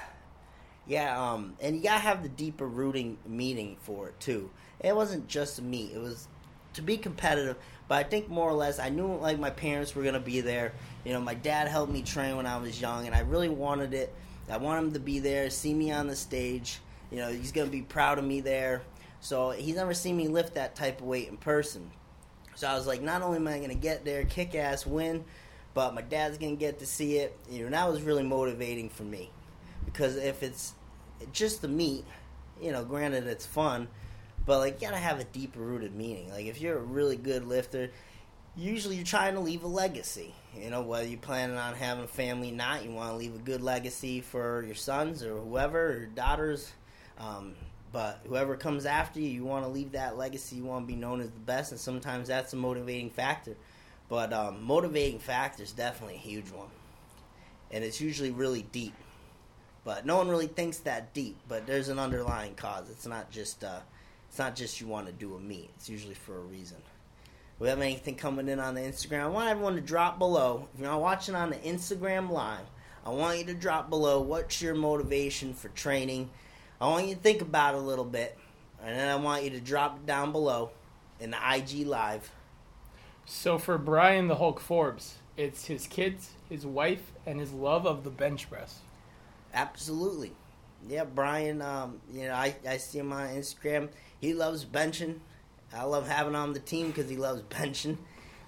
yeah. 0.86 1.20
Um, 1.32 1.56
and 1.60 1.76
you 1.76 1.82
gotta 1.84 2.00
have 2.00 2.22
the 2.24 2.30
deeper 2.30 2.68
rooting 2.68 3.18
meaning 3.26 3.78
for 3.82 4.10
it 4.10 4.20
too. 4.20 4.52
It 4.80 4.96
wasn't 4.96 5.28
just 5.28 5.60
a 5.60 5.62
meet; 5.62 5.92
it 5.94 6.00
was 6.00 6.28
to 6.74 6.82
be 6.82 6.98
competitive. 6.98 7.58
But 7.88 7.96
I 7.96 8.04
think 8.04 8.30
more 8.30 8.50
or 8.50 8.54
less, 8.54 8.80
I 8.80 8.90
knew 8.90 9.16
like 9.16 9.40
my 9.40 9.50
parents 9.50 9.96
were 9.96 10.04
gonna 10.04 10.20
be 10.20 10.42
there. 10.42 10.74
You 11.04 11.14
know, 11.14 11.22
my 11.22 11.34
dad 11.34 11.68
helped 11.68 11.92
me 11.92 12.02
train 12.02 12.38
when 12.38 12.46
I 12.46 12.58
was 12.58 12.80
young, 12.80 13.06
and 13.06 13.16
I 13.16 13.20
really 13.22 13.50
wanted 13.50 13.94
it. 13.94 14.14
I 14.50 14.58
want 14.58 14.86
him 14.86 14.94
to 14.94 15.00
be 15.00 15.20
there, 15.20 15.50
see 15.50 15.74
me 15.74 15.92
on 15.92 16.08
the 16.08 16.16
stage. 16.16 16.80
You 17.12 17.18
know, 17.18 17.32
he's 17.32 17.52
gonna 17.52 17.70
be 17.70 17.82
proud 17.82 18.20
of 18.20 18.26
me 18.26 18.42
there. 18.42 18.82
So 19.20 19.52
he's 19.52 19.76
never 19.76 19.94
seen 19.94 20.18
me 20.18 20.28
lift 20.28 20.56
that 20.56 20.76
type 20.76 21.00
of 21.00 21.08
weight 21.08 21.30
in 21.30 21.38
person. 21.38 21.90
So 22.56 22.68
I 22.68 22.76
was 22.76 22.86
like, 22.86 23.02
not 23.02 23.22
only 23.22 23.38
am 23.38 23.48
I 23.48 23.60
gonna 23.60 23.74
get 23.74 24.06
there, 24.06 24.26
kick 24.26 24.54
ass, 24.56 24.86
win, 24.86 25.24
but 25.74 25.94
my 25.94 26.02
dad's 26.02 26.38
gonna 26.38 26.56
get 26.56 26.80
to 26.80 26.86
see 26.86 27.18
it. 27.18 27.38
You 27.50 27.64
know, 27.64 27.70
that 27.72 27.90
was 27.90 28.02
really 28.02 28.24
motivating 28.24 28.90
for 28.90 29.04
me 29.04 29.32
because 29.86 30.16
if 30.18 30.44
it's 30.44 30.74
just 31.32 31.62
the 31.62 31.68
meet, 31.68 32.06
you 32.62 32.72
know, 32.72 32.84
granted 32.84 33.28
it's 33.28 33.46
fun, 33.46 33.88
but 34.46 34.60
like 34.60 34.82
you 34.82 34.88
gotta 34.88 34.98
have 34.98 35.20
a 35.20 35.26
deeper 35.26 35.60
rooted 35.60 35.96
meaning. 35.96 36.30
Like 36.30 36.46
if 36.46 36.62
you're 36.62 36.78
a 36.78 36.82
really 36.82 37.16
good 37.16 37.46
lifter, 37.46 37.92
usually 38.56 38.96
you're 38.96 39.06
trying 39.06 39.36
to 39.36 39.40
leave 39.40 39.64
a 39.64 39.68
legacy. 39.68 40.34
You 40.56 40.70
know, 40.70 40.82
whether 40.82 41.08
you're 41.08 41.20
planning 41.20 41.58
on 41.58 41.74
having 41.74 42.04
a 42.04 42.08
family 42.08 42.52
or 42.52 42.56
not, 42.56 42.84
you 42.84 42.92
want 42.92 43.12
to 43.12 43.16
leave 43.16 43.36
a 43.36 43.40
good 43.40 43.62
legacy 43.62 44.22
for 44.22 44.64
your 44.64 44.76
sons 44.76 45.24
or 45.24 45.38
whoever, 45.40 45.88
or 45.88 46.06
daughters. 46.06 46.72
Um, 47.18 47.56
but 47.92 48.22
whoever 48.28 48.56
comes 48.56 48.86
after 48.86 49.20
you, 49.20 49.30
you 49.30 49.44
want 49.44 49.66
to 49.66 49.70
leave 49.70 49.92
that 49.94 50.18
legacy. 50.18 50.58
You 50.58 50.66
want 50.66 50.88
to 50.88 50.94
be 50.94 51.00
known 51.00 51.22
as 51.22 51.30
the 51.30 51.40
best, 51.40 51.72
and 51.72 51.80
sometimes 51.80 52.28
that's 52.28 52.54
a 52.54 52.56
motivating 52.56 53.10
factor. 53.10 53.56
But 54.10 54.34
um, 54.34 54.64
motivating 54.64 55.20
factor 55.20 55.64
is 55.64 55.72
definitely 55.72 56.16
a 56.16 56.20
huge 56.20 56.52
one, 56.52 56.70
and 57.72 57.84
it's 57.84 58.02
usually 58.02 58.32
really 58.32 58.64
deep. 58.72 58.94
But 59.86 60.06
no 60.06 60.18
one 60.18 60.30
really 60.30 60.48
thinks 60.48 60.80
that 60.80 61.14
deep. 61.14 61.38
But 61.48 61.68
there's 61.68 61.90
an 61.90 62.00
underlying 62.00 62.56
cause. 62.56 62.90
It's 62.90 63.06
not 63.06 63.32
just 63.32 63.64
uh, 63.64 63.80
it's 64.34 64.40
not 64.40 64.56
just 64.56 64.82
you 64.82 64.88
want 64.88 65.06
to 65.06 65.14
do 65.14 65.36
a 65.36 65.40
meet. 65.40 65.70
It's 65.76 65.88
usually 65.88 66.16
for 66.16 66.36
a 66.36 66.42
reason. 66.42 66.78
We 67.60 67.68
have 67.68 67.80
anything 67.80 68.16
coming 68.16 68.50
in 68.50 68.60
on 68.60 68.74
the 68.74 68.82
Instagram. 68.82 69.26
I 69.26 69.28
want 69.28 69.48
everyone 69.48 69.76
to 69.76 69.82
drop 69.82 70.18
below. 70.18 70.68
If 70.74 70.80
you're 70.80 70.90
not 70.90 71.02
watching 71.02 71.36
on 71.36 71.52
the 71.52 71.58
Instagram 71.58 72.32
live, 72.32 72.66
I 73.06 73.12
want 73.12 73.38
you 73.38 73.46
to 73.46 73.54
drop 73.54 73.92
below 73.92 74.22
what's 74.22 74.60
your 74.60 74.74
motivation 74.74 75.54
for 75.54 75.68
training. 75.68 76.32
I 76.82 76.88
want 76.88 77.10
you 77.10 77.14
to 77.14 77.22
think 77.22 77.44
about 77.44 77.76
it 77.76 77.78
a 77.78 77.82
little 77.82 78.06
bit, 78.06 78.36
and 78.84 78.98
then 78.98 79.08
I 79.08 79.18
want 79.18 79.44
you 79.44 79.52
to 79.52 79.60
drop 79.60 79.98
it 79.98 80.08
down 80.08 80.32
below 80.32 80.72
in 81.20 81.30
the 81.30 81.38
IG 81.38 81.86
live. 81.86 82.32
So 83.28 83.60
for 83.60 83.78
Brian 83.78 84.30
the 84.30 84.38
Hulk 84.38 84.60
Forbes, 84.60 85.18
it's 85.38 85.66
his 85.66 85.86
kids, 85.86 86.32
his 86.50 86.66
wife, 86.66 87.12
and 87.28 87.40
his 87.40 87.54
love 87.54 87.86
of 87.86 88.04
the 88.04 88.10
bench 88.10 88.50
press. 88.50 88.80
Absolutely. 89.54 90.32
Yeah, 90.88 91.06
Brian, 91.06 91.62
um, 91.62 92.02
you 92.12 92.28
know, 92.28 92.34
I, 92.34 92.56
I 92.68 92.78
see 92.78 93.00
him 93.00 93.14
on 93.14 93.28
Instagram. 93.30 93.90
He 94.20 94.34
loves 94.34 94.66
benching. 94.66 95.20
I 95.74 95.84
love 95.84 96.08
having 96.08 96.34
him 96.34 96.40
on 96.40 96.54
the 96.54 96.60
team 96.60 96.88
because 96.88 97.10
he 97.10 97.18
loves 97.18 97.42
benching. 97.50 97.98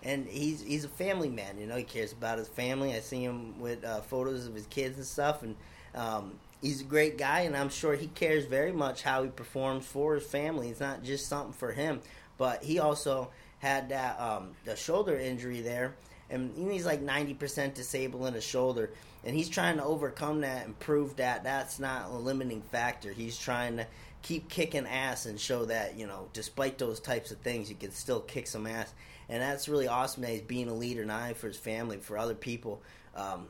And 0.04 0.28
he's 0.28 0.62
he's 0.62 0.86
a 0.86 0.90
family 0.90 1.30
man, 1.30 1.58
you 1.58 1.66
know. 1.66 1.76
He 1.76 1.84
cares 1.84 2.12
about 2.12 2.38
his 2.38 2.48
family. 2.48 2.94
I 2.94 3.00
see 3.00 3.24
him 3.24 3.60
with 3.60 3.84
uh, 3.84 4.02
photos 4.02 4.46
of 4.46 4.54
his 4.54 4.68
kids 4.68 4.98
and 4.98 5.06
stuff, 5.06 5.42
and 5.42 5.56
um, 5.96 6.34
he's 6.62 6.82
a 6.82 6.84
great 6.84 7.18
guy. 7.18 7.42
And 7.42 7.58
I'm 7.58 7.70
sure 7.70 7.96
he 7.96 8.06
cares 8.08 8.46
very 8.46 8.72
much 8.72 9.02
how 9.02 9.24
he 9.24 9.30
performs 9.30 9.84
for 9.84 10.14
his 10.14 10.24
family. 10.24 10.70
It's 10.70 10.80
not 10.80 11.04
just 11.04 11.28
something 11.28 11.54
for 11.54 11.72
him, 11.72 12.02
but 12.38 12.64
he 12.64 12.78
also 12.78 13.30
had 13.60 13.90
that 13.90 14.20
um, 14.20 14.52
the 14.64 14.76
shoulder 14.76 15.18
injury 15.18 15.62
there, 15.62 15.96
and 16.30 16.72
he's 16.72 16.86
like 16.86 17.02
90% 17.02 17.74
disabled 17.74 18.28
in 18.28 18.34
his 18.34 18.44
shoulder, 18.44 18.92
and 19.24 19.36
he's 19.36 19.50
trying 19.50 19.78
to 19.78 19.84
overcome 19.84 20.42
that 20.42 20.66
and 20.66 20.78
prove 20.80 21.16
that 21.18 21.44
that's 21.44 21.80
not 21.80 22.10
a 22.10 22.14
limiting 22.14 22.62
factor. 22.62 23.12
He's 23.12 23.38
trying 23.38 23.78
to 23.78 23.88
keep 24.22 24.50
kicking 24.50 24.88
ass 24.88 25.28
and 25.28 25.40
show 25.40 25.66
that 25.66 25.98
you 25.98 26.08
know, 26.08 26.28
despite 26.34 26.78
those 26.78 27.00
types 27.00 27.32
of 27.32 27.38
things, 27.40 27.70
you 27.70 27.76
can 27.76 27.92
still 27.92 28.22
kick 28.22 28.48
some 28.48 28.66
ass, 28.68 28.94
and 29.30 29.42
that's 29.42 29.70
really 29.70 29.88
awesome 29.88 30.24
that 30.24 30.32
he's 30.32 30.42
being 30.42 30.70
a 30.70 30.74
leader 30.74 31.06
not 31.06 31.22
only 31.22 31.34
for 31.34 31.48
his 31.48 31.58
family, 31.58 31.98
for 31.98 32.18
other 32.18 32.36
people 32.36 32.82
um, 33.16 33.48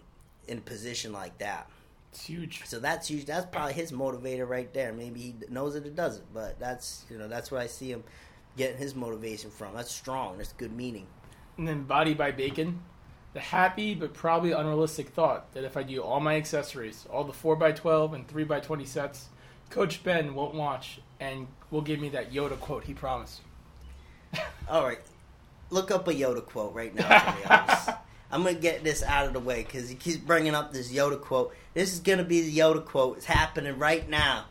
in 0.47 0.57
a 0.57 0.61
position 0.61 1.13
like 1.13 1.37
that. 1.37 1.69
It's 2.11 2.25
huge. 2.25 2.65
So 2.65 2.79
that's 2.79 3.09
huge. 3.09 3.25
That's 3.25 3.45
probably 3.45 3.73
his 3.73 3.91
motivator 3.91 4.47
right 4.47 4.73
there. 4.73 4.93
Maybe 4.93 5.19
he 5.19 5.35
knows 5.49 5.73
that 5.73 5.85
it 5.85 5.89
or 5.89 5.91
doesn't, 5.91 6.33
but 6.33 6.59
that's 6.59 7.05
you 7.09 7.17
know 7.17 7.27
that's 7.27 7.51
where 7.51 7.59
I 7.59 7.67
see 7.67 7.91
him 7.91 8.03
getting 8.55 8.77
his 8.77 8.95
motivation 8.95 9.49
from. 9.51 9.75
That's 9.75 9.91
strong. 9.91 10.37
That's 10.37 10.53
good 10.53 10.71
meaning. 10.71 11.07
And 11.57 11.67
then 11.67 11.83
Body 11.83 12.13
by 12.13 12.31
Bacon, 12.31 12.81
the 13.33 13.39
happy 13.39 13.95
but 13.95 14.13
probably 14.13 14.51
unrealistic 14.51 15.09
thought 15.09 15.53
that 15.53 15.63
if 15.63 15.77
I 15.77 15.83
do 15.83 16.01
all 16.01 16.19
my 16.19 16.35
accessories, 16.35 17.05
all 17.11 17.23
the 17.23 17.33
4x12 17.33 18.13
and 18.13 18.27
3x20 18.27 18.87
sets, 18.87 19.29
Coach 19.69 20.03
Ben 20.03 20.35
won't 20.35 20.55
watch 20.55 20.99
and 21.19 21.47
will 21.71 21.81
give 21.81 21.99
me 21.99 22.09
that 22.09 22.31
Yoda 22.31 22.59
quote 22.59 22.85
he 22.85 22.93
promised. 22.93 23.41
All 24.69 24.83
right, 24.83 24.99
look 25.69 25.91
up 25.91 26.07
a 26.07 26.13
Yoda 26.13 26.45
quote 26.45 26.73
right 26.73 26.93
now. 26.93 27.07
Elvis. 27.07 27.97
I'm 28.31 28.43
gonna 28.43 28.55
get 28.55 28.83
this 28.83 29.03
out 29.03 29.27
of 29.27 29.33
the 29.33 29.39
way 29.39 29.63
because 29.63 29.87
he 29.87 29.95
keeps 29.95 30.17
bringing 30.17 30.55
up 30.55 30.73
this 30.73 30.91
Yoda 30.91 31.19
quote. 31.19 31.55
This 31.73 31.93
is 31.93 31.99
gonna 31.99 32.23
be 32.23 32.41
the 32.41 32.57
Yoda 32.57 32.83
quote. 32.83 33.17
It's 33.17 33.25
happening 33.25 33.77
right 33.77 34.07
now. 34.09 34.45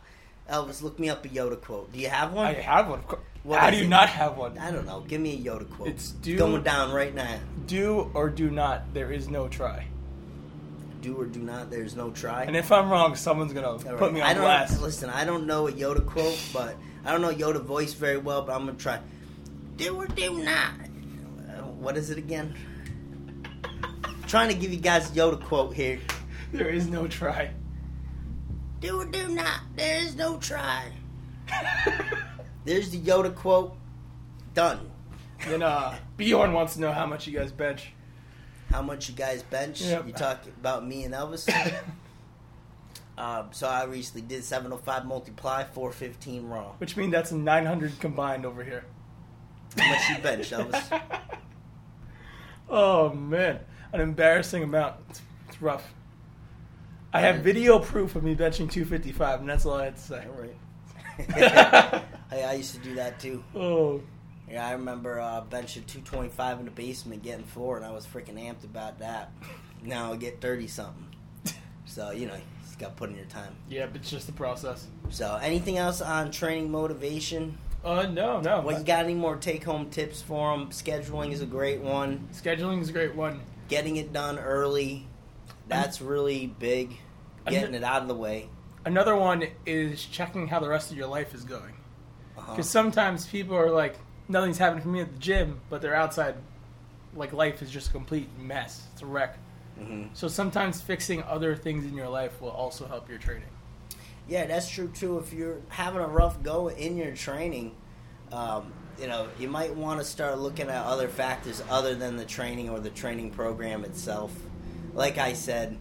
Elvis, 0.49 0.81
look 0.81 0.99
me 0.99 1.09
up 1.09 1.25
a 1.25 1.29
Yoda 1.29 1.59
quote. 1.59 1.91
Do 1.91 1.99
you 1.99 2.09
have 2.09 2.33
one? 2.33 2.47
I 2.47 2.53
have 2.53 2.89
one. 2.89 3.01
What 3.45 3.59
How 3.59 3.69
do 3.69 3.77
you 3.77 3.83
it? 3.83 3.89
not 3.89 4.09
have 4.09 4.37
one? 4.37 4.57
I 4.57 4.71
don't 4.71 4.85
know. 4.87 5.01
Give 5.01 5.21
me 5.21 5.35
a 5.35 5.37
Yoda 5.37 5.69
quote. 5.69 5.87
It's 5.89 6.09
It's 6.09 6.11
do- 6.13 6.37
going 6.37 6.63
down 6.63 6.91
right 6.91 7.13
now. 7.13 7.39
Do 7.67 8.09
or 8.15 8.29
do 8.29 8.49
not, 8.49 8.91
there 8.93 9.11
is 9.11 9.29
no 9.29 9.47
try. 9.47 9.85
Do 11.01 11.15
or 11.21 11.25
do 11.25 11.39
not. 11.39 11.69
There's 11.69 11.95
no 11.95 12.09
try. 12.09 12.43
And 12.45 12.55
if 12.55 12.71
I'm 12.71 12.89
wrong, 12.89 13.15
someone's 13.15 13.53
going 13.53 13.63
All 13.65 13.77
to 13.77 13.85
right. 13.89 13.97
put 13.99 14.11
me 14.13 14.21
I 14.21 14.33
don't 14.33 14.41
blast. 14.43 14.81
listen. 14.81 15.11
I 15.11 15.23
don't 15.25 15.45
know 15.45 15.67
a 15.67 15.71
Yoda 15.71 16.03
quote, 16.03 16.39
but 16.51 16.75
I 17.05 17.11
don't 17.11 17.21
know 17.21 17.31
Yoda 17.31 17.61
voice 17.61 17.93
very 17.93 18.17
well. 18.17 18.41
But 18.41 18.53
I'm 18.55 18.65
gonna 18.65 18.77
try. 18.79 18.99
Do 19.77 19.95
or 19.95 20.07
do 20.07 20.43
not. 20.43 20.71
What 21.79 21.97
is 21.97 22.09
it 22.09 22.17
again? 22.17 22.55
trying 24.27 24.49
to 24.49 24.55
give 24.55 24.71
you 24.73 24.79
guys 24.79 25.11
a 25.11 25.13
Yoda 25.13 25.39
quote 25.39 25.75
here. 25.75 25.99
There 26.51 26.69
is 26.69 26.87
no 26.87 27.07
try. 27.07 27.51
Do 28.79 29.01
or 29.01 29.05
do 29.05 29.27
not. 29.29 29.59
There 29.75 29.99
is 30.01 30.15
no 30.15 30.37
try. 30.37 30.85
There's 32.65 32.89
the 32.89 32.99
Yoda 32.99 33.33
quote. 33.33 33.75
Done. 34.53 34.89
then 35.47 35.61
uh, 35.61 35.95
Bjorn 36.17 36.53
wants 36.53 36.75
to 36.75 36.81
know 36.81 36.91
how 36.91 37.05
much 37.05 37.27
you 37.27 37.37
guys 37.37 37.51
bench. 37.51 37.91
How 38.71 38.81
much 38.81 39.09
you 39.09 39.15
guys 39.15 39.43
bench? 39.43 39.81
Yep. 39.81 40.07
You 40.07 40.13
talk 40.13 40.45
about 40.59 40.85
me 40.85 41.03
and 41.03 41.13
Elvis. 41.13 41.47
um, 43.17 43.49
so 43.51 43.67
I 43.67 43.83
recently 43.83 44.21
did 44.21 44.43
705 44.43 45.05
multiply, 45.05 45.63
415 45.63 46.47
raw. 46.47 46.71
Which 46.77 46.97
means 46.97 47.11
that's 47.11 47.31
900 47.31 47.99
combined 47.99 48.45
over 48.45 48.63
here. 48.63 48.85
How 49.77 49.89
much 49.89 50.09
you 50.09 50.17
bench, 50.23 50.49
Elvis? 50.51 51.01
Oh 52.67 53.13
man, 53.13 53.59
an 53.93 54.01
embarrassing 54.01 54.63
amount. 54.63 54.95
It's, 55.09 55.21
it's 55.47 55.61
rough. 55.61 55.93
I 57.13 57.21
have 57.21 57.37
video 57.37 57.79
proof 57.79 58.15
of 58.15 58.23
me 58.23 58.35
benching 58.35 58.69
255, 58.71 59.41
and 59.41 59.49
that's 59.49 59.65
all 59.65 59.75
I 59.75 59.85
had 59.85 59.95
to 59.95 60.01
say. 60.01 60.25
All 60.27 60.41
right. 60.41 62.03
hey, 62.29 62.43
I 62.43 62.53
used 62.53 62.73
to 62.75 62.79
do 62.79 62.95
that 62.95 63.19
too. 63.19 63.43
Oh, 63.55 64.01
Yeah, 64.49 64.67
I 64.67 64.73
remember 64.73 65.19
uh, 65.19 65.41
benching 65.49 65.85
225 65.87 66.59
in 66.59 66.65
the 66.65 66.71
basement, 66.71 67.23
getting 67.23 67.45
four, 67.45 67.77
and 67.77 67.85
I 67.85 67.91
was 67.91 68.05
freaking 68.05 68.35
amped 68.39 68.63
about 68.63 68.99
that. 68.99 69.31
Now 69.83 70.13
I 70.13 70.15
get 70.17 70.41
30 70.41 70.67
something. 70.67 71.05
So, 71.85 72.11
you 72.11 72.25
know, 72.25 72.33
you 72.35 72.41
just 72.63 72.79
got 72.79 72.87
to 72.89 72.93
put 72.95 73.09
in 73.11 73.15
your 73.15 73.25
time. 73.25 73.55
yeah, 73.69 73.85
but 73.85 73.97
it's 73.97 74.09
just 74.09 74.25
the 74.25 74.33
process. 74.33 74.87
So, 75.09 75.35
anything 75.41 75.77
else 75.77 76.01
on 76.01 76.31
training 76.31 76.71
motivation? 76.71 77.57
Uh, 77.83 78.07
no, 78.07 78.41
no. 78.41 78.61
What 78.61 78.79
you 78.79 78.83
got 78.83 79.03
any 79.05 79.13
more 79.13 79.35
take 79.35 79.63
home 79.63 79.91
tips 79.91 80.19
for 80.21 80.57
them? 80.57 80.69
Scheduling 80.69 81.31
is 81.31 81.41
a 81.41 81.45
great 81.45 81.81
one. 81.81 82.27
Scheduling 82.33 82.81
is 82.81 82.89
a 82.89 82.93
great 82.93 83.13
one. 83.13 83.41
Getting 83.67 83.97
it 83.97 84.11
done 84.11 84.39
early, 84.39 85.05
that's 85.67 86.01
really 86.01 86.47
big. 86.47 86.97
getting 87.47 87.75
it 87.75 87.83
out 87.83 88.01
of 88.01 88.07
the 88.07 88.15
way. 88.15 88.49
Another 88.85 89.15
one 89.15 89.45
is 89.67 90.03
checking 90.03 90.47
how 90.47 90.59
the 90.59 90.67
rest 90.67 90.89
of 90.91 90.97
your 90.97 91.07
life 91.07 91.35
is 91.35 91.43
going. 91.43 91.73
Uh-huh. 92.37 92.51
Because 92.51 92.69
sometimes 92.69 93.25
people 93.27 93.55
are 93.55 93.71
like, 93.71 93.97
nothing's 94.27 94.57
happening 94.57 94.81
for 94.83 94.89
me 94.89 95.01
at 95.01 95.11
the 95.13 95.19
gym, 95.19 95.59
but 95.69 95.81
they're 95.81 95.95
outside, 95.95 96.35
like 97.15 97.33
life 97.33 97.61
is 97.61 97.69
just 97.71 97.89
a 97.89 97.91
complete 97.91 98.27
mess. 98.39 98.83
It's 98.93 99.01
a 99.01 99.05
wreck. 99.05 99.37
Mhm. 99.79 100.09
So 100.13 100.27
sometimes 100.27 100.81
fixing 100.81 101.21
other 101.23 101.55
things 101.55 101.85
in 101.85 101.95
your 101.95 102.07
life 102.09 102.41
will 102.41 102.49
also 102.49 102.87
help 102.87 103.09
your 103.09 103.17
training. 103.17 103.49
Yeah, 104.27 104.45
that's 104.45 104.69
true 104.69 104.87
too. 104.87 105.19
If 105.19 105.33
you're 105.33 105.57
having 105.69 106.01
a 106.01 106.07
rough 106.07 106.41
go 106.41 106.69
in 106.69 106.97
your 106.97 107.13
training, 107.15 107.75
um, 108.31 108.73
you 108.99 109.07
know, 109.07 109.27
you 109.37 109.47
might 109.49 109.75
want 109.75 109.99
to 109.99 110.05
start 110.05 110.39
looking 110.39 110.69
at 110.69 110.83
other 110.85 111.07
factors 111.09 111.61
other 111.69 111.93
than 111.95 112.15
the 112.15 112.25
training 112.25 112.69
or 112.69 112.79
the 112.79 112.89
training 112.89 113.31
program 113.31 113.83
itself. 113.83 114.31
Like 114.93 115.17
I 115.17 115.33
said, 115.33 115.77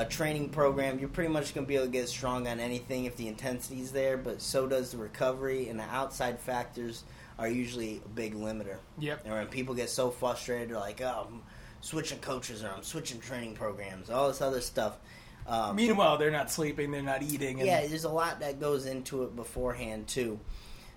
a 0.00 0.04
training 0.06 0.48
program, 0.48 0.98
you're 0.98 1.10
pretty 1.10 1.30
much 1.30 1.54
going 1.54 1.66
to 1.66 1.68
be 1.68 1.74
able 1.74 1.84
to 1.84 1.92
get 1.92 2.08
strong 2.08 2.48
on 2.48 2.58
anything 2.58 3.04
if 3.04 3.16
the 3.16 3.28
intensity's 3.28 3.92
there, 3.92 4.16
but 4.16 4.40
so 4.40 4.66
does 4.66 4.92
the 4.92 4.96
recovery, 4.96 5.68
and 5.68 5.78
the 5.78 5.84
outside 5.84 6.40
factors 6.40 7.04
are 7.38 7.48
usually 7.48 8.00
a 8.02 8.08
big 8.08 8.34
limiter. 8.34 8.76
Yep. 8.98 9.22
And 9.26 9.34
when 9.34 9.46
people 9.48 9.74
get 9.74 9.90
so 9.90 10.10
frustrated, 10.10 10.70
they're 10.70 10.78
like, 10.78 11.02
oh, 11.02 11.26
I'm 11.28 11.42
switching 11.82 12.18
coaches 12.18 12.64
or 12.64 12.68
I'm 12.68 12.82
switching 12.82 13.20
training 13.20 13.54
programs, 13.54 14.08
all 14.08 14.28
this 14.28 14.40
other 14.40 14.62
stuff. 14.62 14.98
Um, 15.46 15.76
Meanwhile, 15.76 16.16
they're 16.16 16.30
not 16.30 16.50
sleeping, 16.50 16.90
they're 16.90 17.02
not 17.02 17.22
eating. 17.22 17.58
And 17.60 17.66
yeah, 17.66 17.86
there's 17.86 18.04
a 18.04 18.10
lot 18.10 18.40
that 18.40 18.58
goes 18.58 18.86
into 18.86 19.24
it 19.24 19.36
beforehand 19.36 20.08
too. 20.08 20.40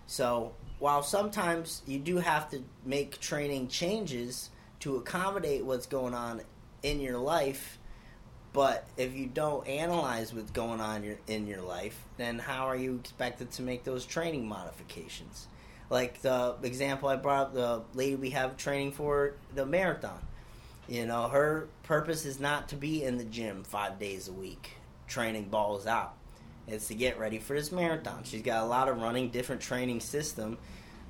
So 0.05 0.53
while 0.79 1.03
sometimes 1.03 1.81
you 1.85 1.99
do 1.99 2.17
have 2.17 2.49
to 2.51 2.61
make 2.85 3.19
training 3.19 3.67
changes 3.67 4.49
to 4.81 4.95
accommodate 4.95 5.65
what's 5.65 5.87
going 5.87 6.13
on 6.13 6.41
in 6.83 6.99
your 6.99 7.17
life, 7.17 7.79
but 8.53 8.85
if 8.97 9.15
you 9.15 9.25
don't 9.25 9.67
analyze 9.67 10.33
what's 10.33 10.51
going 10.51 10.79
on 10.79 11.03
your, 11.03 11.17
in 11.27 11.47
your 11.47 11.61
life, 11.61 11.99
then 12.17 12.37
how 12.37 12.67
are 12.67 12.75
you 12.75 12.95
expected 12.95 13.51
to 13.51 13.63
make 13.63 13.83
those 13.83 14.05
training 14.05 14.47
modifications? 14.47 15.47
Like 15.89 16.21
the 16.21 16.55
example 16.63 17.09
I 17.09 17.15
brought 17.15 17.47
up, 17.47 17.53
the 17.53 17.81
lady 17.93 18.15
we 18.15 18.29
have 18.29 18.55
training 18.55 18.91
for 18.91 19.33
the 19.53 19.65
marathon. 19.65 20.19
You 20.87 21.05
know, 21.05 21.27
her 21.29 21.67
purpose 21.83 22.25
is 22.25 22.39
not 22.39 22.69
to 22.69 22.75
be 22.75 23.03
in 23.03 23.17
the 23.17 23.23
gym 23.23 23.63
five 23.63 23.99
days 23.99 24.27
a 24.27 24.33
week, 24.33 24.71
training 25.07 25.45
balls 25.45 25.87
out. 25.87 26.13
It's 26.67 26.87
to 26.87 26.95
get 26.95 27.19
ready 27.19 27.39
for 27.39 27.55
this 27.55 27.71
marathon. 27.71 28.23
She's 28.23 28.41
got 28.41 28.63
a 28.63 28.65
lot 28.65 28.87
of 28.87 29.01
running, 29.01 29.29
different 29.29 29.61
training 29.61 29.99
system. 29.99 30.57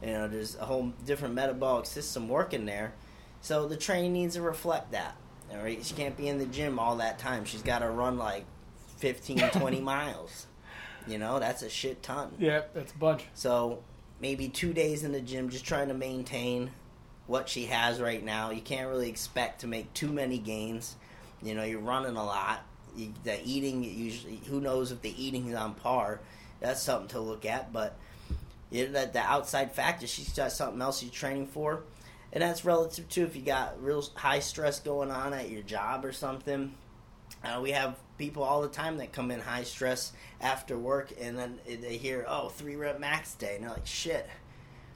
You 0.02 0.12
know, 0.12 0.28
there's 0.28 0.56
a 0.56 0.66
whole 0.66 0.94
different 1.06 1.36
metabolic 1.36 1.86
system 1.86 2.28
working 2.28 2.66
there. 2.66 2.94
So 3.42 3.68
the 3.68 3.78
training 3.78 4.14
needs 4.14 4.36
to 4.36 4.42
reflect 4.42 4.92
that. 4.94 5.16
All 5.52 5.64
right, 5.64 5.84
she 5.86 5.94
can't 5.94 6.18
be 6.18 6.28
in 6.28 6.40
the 6.40 6.46
gym 6.46 6.80
all 6.80 6.98
that 6.98 7.20
time. 7.20 7.46
She's 7.46 7.62
got 7.62 7.80
to 7.80 7.90
run 7.90 8.18
like 8.18 8.46
15, 8.98 9.38
20 9.52 9.82
miles. 9.82 10.48
You 11.08 11.18
know, 11.18 11.40
that's 11.40 11.62
a 11.64 11.70
shit 11.70 12.02
ton. 12.02 12.32
yeah, 12.40 12.62
that's 12.74 12.94
a 12.94 12.98
bunch. 12.98 13.26
So 13.34 13.84
maybe 14.22 14.48
two 14.48 14.74
days 14.74 15.04
in 15.04 15.12
the 15.12 15.22
gym, 15.22 15.50
just 15.50 15.66
trying 15.66 15.90
to 15.90 15.94
maintain 15.94 16.72
what 17.28 17.50
she 17.50 17.66
has 17.66 18.00
right 18.02 18.24
now. 18.24 18.52
You 18.52 18.62
can't 18.62 18.88
really 18.90 19.10
expect 19.10 19.62
to 19.62 19.68
make 19.68 19.94
too 19.94 20.10
many 20.10 20.38
gains. 20.38 20.96
You 21.42 21.56
know, 21.56 21.64
you're 21.64 21.80
running 21.82 22.16
a 22.16 22.24
lot. 22.24 22.64
You, 22.96 23.12
the 23.24 23.38
eating 23.44 23.84
usually, 23.84 24.40
who 24.48 24.62
knows 24.62 24.92
if 24.92 25.02
the 25.02 25.14
eating 25.22 25.50
is 25.50 25.56
on 25.56 25.74
par? 25.74 26.22
That's 26.62 26.82
something 26.82 27.10
to 27.10 27.20
look 27.20 27.46
at. 27.46 27.74
But 27.74 27.98
you 28.72 28.86
know, 28.88 28.94
that 28.94 29.12
the 29.14 29.20
outside 29.20 29.74
factor, 29.74 30.08
she's 30.08 30.32
got 30.34 30.52
something 30.54 30.82
else 30.82 31.00
she's 31.00 31.12
training 31.12 31.48
for, 31.48 31.84
and 32.34 32.42
that's 32.42 32.66
relative 32.66 33.08
to 33.10 33.24
if 33.24 33.36
you 33.36 33.42
got 33.44 33.82
real 33.82 34.04
high 34.16 34.40
stress 34.40 34.80
going 34.82 35.12
on 35.12 35.34
at 35.34 35.50
your 35.50 35.62
job 35.62 36.04
or 36.04 36.12
something. 36.12 36.74
Uh, 37.44 37.60
we 37.62 37.72
have 37.72 37.96
people 38.18 38.44
all 38.44 38.62
the 38.62 38.68
time 38.68 38.98
that 38.98 39.12
come 39.14 39.32
in 39.32 39.40
high 39.40 39.64
stress 39.64 40.12
after 40.42 40.78
work, 40.78 41.12
and 41.20 41.38
then 41.38 41.60
they 41.66 41.98
hear, 41.98 42.26
"Oh, 42.28 42.50
three 42.50 42.76
rep 42.76 43.00
max 43.00 43.34
day," 43.36 43.56
and 43.56 43.64
they're 43.64 43.72
like, 43.72 43.86
"Shit." 43.88 44.28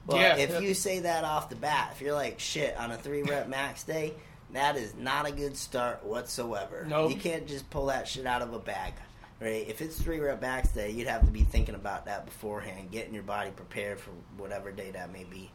Well, 0.06 0.18
Yeah. 0.18 0.36
if 0.36 0.62
you 0.62 0.72
say 0.74 1.00
that 1.00 1.24
off 1.24 1.50
the 1.50 1.56
bat, 1.56 1.90
if 1.94 2.00
you're 2.00 2.14
like, 2.14 2.40
"Shit," 2.40 2.76
on 2.78 2.90
a 2.90 2.96
three 2.96 3.22
rep 3.22 3.48
max 3.56 3.82
day, 3.84 4.14
that 4.52 4.76
is 4.76 4.94
not 4.94 5.26
a 5.26 5.32
good 5.32 5.56
start 5.56 6.04
whatsoever. 6.04 6.84
Nope. 6.88 7.10
You 7.10 7.16
can't 7.16 7.46
just 7.46 7.68
pull 7.70 7.86
that 7.86 8.08
shit 8.08 8.24
out 8.26 8.40
of 8.40 8.54
a 8.54 8.58
bag, 8.58 8.94
right? 9.40 9.68
If 9.68 9.82
it's 9.82 10.00
three 10.00 10.18
rep 10.20 10.40
max 10.40 10.70
day, 10.70 10.90
you'd 10.90 11.08
have 11.08 11.26
to 11.26 11.30
be 11.30 11.42
thinking 11.42 11.74
about 11.74 12.06
that 12.06 12.24
beforehand, 12.24 12.90
getting 12.90 13.12
your 13.12 13.22
body 13.24 13.50
prepared 13.50 14.00
for 14.00 14.10
whatever 14.38 14.72
day 14.72 14.90
that 14.92 15.12
may 15.12 15.24
be. 15.24 15.50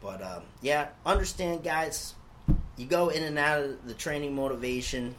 But 0.00 0.22
um, 0.22 0.42
yeah, 0.62 0.88
understand, 1.04 1.62
guys. 1.64 2.14
You 2.76 2.86
go 2.86 3.08
in 3.08 3.24
and 3.24 3.38
out 3.38 3.62
of 3.64 3.86
the 3.86 3.94
training 3.94 4.34
motivation. 4.34 5.14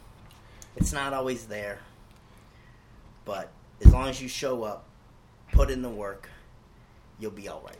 It's 0.76 0.92
not 0.92 1.12
always 1.12 1.46
there, 1.46 1.78
but 3.24 3.50
as 3.84 3.92
long 3.92 4.08
as 4.08 4.20
you 4.22 4.28
show 4.28 4.62
up, 4.62 4.86
put 5.52 5.70
in 5.70 5.82
the 5.82 5.90
work, 5.90 6.30
you'll 7.18 7.30
be 7.32 7.48
all 7.48 7.62
right. 7.66 7.76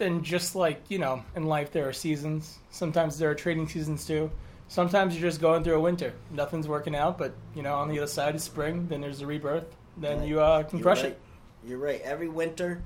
And 0.00 0.24
just 0.24 0.54
like, 0.56 0.82
you 0.90 0.98
know, 0.98 1.22
in 1.36 1.44
life 1.46 1.72
there 1.72 1.88
are 1.88 1.92
seasons. 1.92 2.58
Sometimes 2.70 3.18
there 3.18 3.30
are 3.30 3.34
training 3.34 3.68
seasons 3.68 4.04
too. 4.04 4.30
Sometimes 4.68 5.14
you're 5.14 5.28
just 5.30 5.40
going 5.40 5.62
through 5.62 5.76
a 5.76 5.80
winter. 5.80 6.12
Nothing's 6.30 6.66
working 6.66 6.96
out, 6.96 7.16
but, 7.16 7.34
you 7.54 7.62
know, 7.62 7.74
on 7.74 7.88
the 7.88 7.98
other 7.98 8.06
side 8.08 8.34
is 8.34 8.42
spring, 8.42 8.88
then 8.88 9.00
there's 9.00 9.20
a 9.20 9.26
rebirth. 9.26 9.76
Then 9.96 10.18
Right. 10.20 10.28
you 10.28 10.40
uh, 10.40 10.62
can 10.64 10.78
You're 10.78 10.82
crush 10.84 11.02
right. 11.02 11.12
it. 11.12 11.20
You're 11.64 11.78
right. 11.78 12.00
Every 12.02 12.28
winter, 12.28 12.82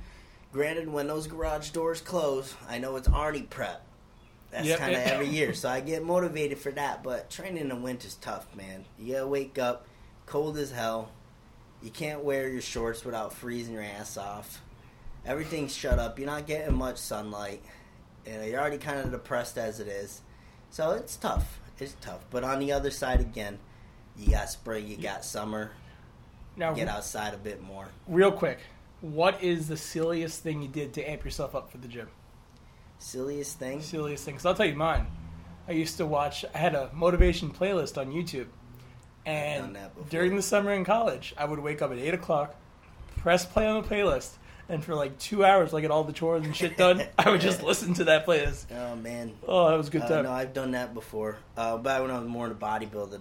granted, 0.52 0.88
when 0.88 1.06
those 1.06 1.26
garage 1.26 1.70
doors 1.70 2.00
close, 2.00 2.54
I 2.68 2.78
know 2.78 2.96
it's 2.96 3.08
Arnie 3.08 3.48
prep. 3.48 3.82
That's 4.50 4.66
Yep. 4.66 4.78
kind 4.78 4.94
of 4.94 5.00
every 5.04 5.28
year, 5.28 5.52
so 5.54 5.68
I 5.68 5.80
get 5.80 6.02
motivated 6.04 6.58
for 6.58 6.70
that. 6.72 7.02
But 7.02 7.30
training 7.30 7.58
in 7.58 7.68
the 7.68 7.76
winter's 7.76 8.14
tough, 8.16 8.46
man. 8.56 8.84
You 8.98 9.14
gotta 9.14 9.26
wake 9.26 9.58
up, 9.58 9.86
cold 10.26 10.56
as 10.58 10.70
hell. 10.70 11.10
You 11.82 11.90
can't 11.90 12.24
wear 12.24 12.48
your 12.48 12.60
shorts 12.62 13.04
without 13.04 13.32
freezing 13.32 13.74
your 13.74 13.82
ass 13.82 14.16
off. 14.16 14.62
Everything's 15.26 15.74
shut 15.76 15.98
up. 15.98 16.18
You're 16.18 16.26
not 16.26 16.46
getting 16.46 16.74
much 16.74 16.96
sunlight. 16.98 17.62
and 18.26 18.44
you're 18.50 18.60
already 18.60 18.76
kind 18.78 18.98
of 19.00 19.10
depressed 19.10 19.56
as 19.56 19.80
it 19.80 19.86
is. 19.88 20.20
So 20.70 20.90
it's 20.90 21.16
tough. 21.16 21.60
It's 21.78 21.96
tough. 22.00 22.20
But 22.30 22.44
on 22.44 22.58
the 22.58 22.72
other 22.72 22.90
side, 22.90 23.20
again, 23.20 23.58
you 24.18 24.32
got 24.32 24.50
spring, 24.50 24.86
you 24.86 24.96
got 24.98 25.24
summer. 25.24 25.70
Now, 26.56 26.74
Get 26.74 26.88
outside 26.88 27.32
a 27.32 27.38
bit 27.38 27.62
more. 27.62 27.86
real 28.06 28.32
quick, 28.32 28.58
what 29.00 29.42
is 29.42 29.68
the 29.68 29.76
silliest 29.76 30.42
thing 30.42 30.62
you 30.62 30.68
did 30.68 30.92
to 30.94 31.02
amp 31.10 31.24
yourself 31.24 31.54
up 31.54 31.70
for 31.70 31.78
the 31.78 31.88
gym? 31.88 32.08
Silliest 32.98 33.58
thing? 33.58 33.80
Silliest 33.80 34.24
thing. 34.24 34.38
So 34.38 34.48
I'll 34.48 34.54
tell 34.56 34.66
you 34.66 34.74
mine. 34.74 35.06
I 35.68 35.72
used 35.72 35.98
to 35.98 36.06
watch, 36.06 36.44
I 36.54 36.58
had 36.58 36.74
a 36.74 36.90
motivation 36.92 37.50
playlist 37.50 37.98
on 37.98 38.10
YouTube. 38.12 38.46
And 39.26 39.76
during 40.08 40.36
the 40.36 40.42
summer 40.42 40.72
in 40.72 40.84
college, 40.84 41.34
I 41.36 41.44
would 41.44 41.58
wake 41.58 41.82
up 41.82 41.92
at 41.92 41.98
8 41.98 42.14
o'clock, 42.14 42.54
press 43.18 43.44
play 43.44 43.66
on 43.66 43.82
the 43.82 43.88
playlist, 43.88 44.30
and 44.70 44.82
for 44.82 44.94
like 44.94 45.18
two 45.18 45.44
hours, 45.44 45.72
like 45.72 45.82
get 45.82 45.90
all 45.90 46.04
the 46.04 46.12
chores 46.14 46.44
and 46.44 46.56
shit 46.56 46.76
done, 46.78 47.02
I 47.18 47.30
would 47.30 47.40
just 47.42 47.62
listen 47.62 47.92
to 47.94 48.04
that 48.04 48.26
playlist. 48.26 48.66
Oh 48.74 48.96
man. 48.96 49.34
Oh, 49.46 49.68
that 49.68 49.76
was 49.76 49.88
a 49.88 49.90
good 49.90 50.02
Uh, 50.02 50.08
time. 50.08 50.24
no, 50.24 50.32
I've 50.32 50.54
done 50.54 50.70
that 50.70 50.94
before. 50.94 51.36
Uh, 51.56 51.76
back 51.76 52.00
when 52.00 52.10
I 52.10 52.18
was 52.18 52.26
more 52.28 52.46
into 52.46 52.58
bodybuilding. 52.58 53.20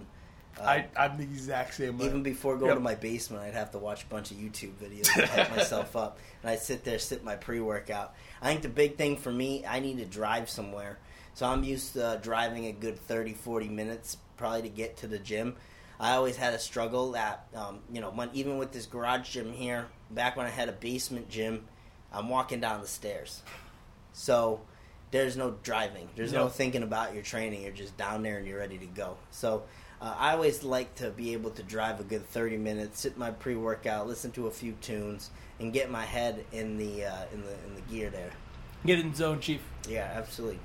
Uh, 0.60 0.64
I, 0.64 0.86
I'm 0.96 1.16
the 1.16 1.22
exact 1.24 1.74
same 1.74 1.98
way. 1.98 2.06
even 2.06 2.22
before 2.22 2.56
going 2.56 2.68
Yep. 2.70 2.76
to 2.78 2.82
my 2.82 2.94
basement, 2.94 3.42
I'd 3.44 3.54
have 3.54 3.70
to 3.72 3.78
watch 3.78 4.04
a 4.04 4.06
bunch 4.06 4.30
of 4.30 4.36
YouTube 4.36 4.72
videos 4.82 5.12
to 5.14 5.26
hype 5.26 5.50
myself 5.56 5.96
up, 5.96 6.18
and 6.42 6.50
I'd 6.50 6.60
sit 6.60 6.84
there, 6.84 6.98
sit 6.98 7.22
my 7.24 7.36
pre-workout. 7.36 8.14
I 8.42 8.48
think 8.48 8.62
the 8.62 8.68
big 8.68 8.96
thing 8.96 9.16
for 9.16 9.32
me, 9.32 9.64
I 9.66 9.80
need 9.80 9.98
to 9.98 10.04
drive 10.04 10.48
somewhere, 10.50 10.98
so 11.34 11.46
I'm 11.46 11.62
used 11.64 11.92
to 11.94 12.06
uh, 12.06 12.16
driving 12.16 12.66
a 12.66 12.72
good 12.72 12.98
30, 12.98 13.34
40 13.34 13.68
minutes 13.68 14.16
probably 14.36 14.62
to 14.62 14.68
get 14.68 14.96
to 14.98 15.06
the 15.06 15.18
gym. 15.18 15.56
I 16.00 16.12
always 16.14 16.36
had 16.36 16.54
a 16.54 16.58
struggle 16.60 17.12
that, 17.12 17.46
um, 17.56 17.80
you 17.92 18.00
know, 18.00 18.10
when 18.10 18.30
even 18.32 18.58
with 18.58 18.70
this 18.72 18.86
garage 18.86 19.28
gym 19.30 19.52
here, 19.52 19.86
back 20.10 20.36
when 20.36 20.46
I 20.46 20.50
had 20.50 20.68
a 20.68 20.72
basement 20.72 21.28
gym, 21.28 21.64
I'm 22.12 22.28
walking 22.28 22.60
down 22.60 22.80
the 22.80 22.86
stairs, 22.86 23.42
so 24.12 24.60
there's 25.10 25.36
no 25.36 25.56
driving. 25.62 26.08
There's 26.16 26.32
no 26.32 26.48
thinking 26.48 26.82
about 26.82 27.14
your 27.14 27.22
training. 27.22 27.62
You're 27.62 27.72
just 27.72 27.96
down 27.96 28.22
there 28.22 28.36
and 28.38 28.46
you're 28.46 28.58
ready 28.58 28.76
to 28.78 28.86
go. 28.86 29.16
So 29.30 29.62
uh, 30.00 30.14
I 30.16 30.32
always 30.32 30.62
like 30.62 30.94
to 30.96 31.10
be 31.10 31.32
able 31.32 31.50
to 31.50 31.62
drive 31.62 31.98
a 31.98 32.04
good 32.04 32.26
30 32.28 32.56
minutes, 32.56 33.00
sit 33.00 33.18
my 33.18 33.30
pre-workout, 33.30 34.06
listen 34.06 34.30
to 34.32 34.46
a 34.46 34.50
few 34.50 34.72
tunes, 34.80 35.30
and 35.58 35.72
get 35.72 35.90
my 35.90 36.04
head 36.04 36.44
in 36.52 36.76
the 36.76 37.06
uh, 37.06 37.24
in 37.32 37.42
the 37.42 37.52
in 37.66 37.74
the 37.74 37.80
gear 37.90 38.10
there. 38.10 38.30
Get 38.86 39.00
in 39.00 39.12
zone, 39.14 39.40
chief. 39.40 39.60
Yeah, 39.88 40.10
absolutely. 40.14 40.60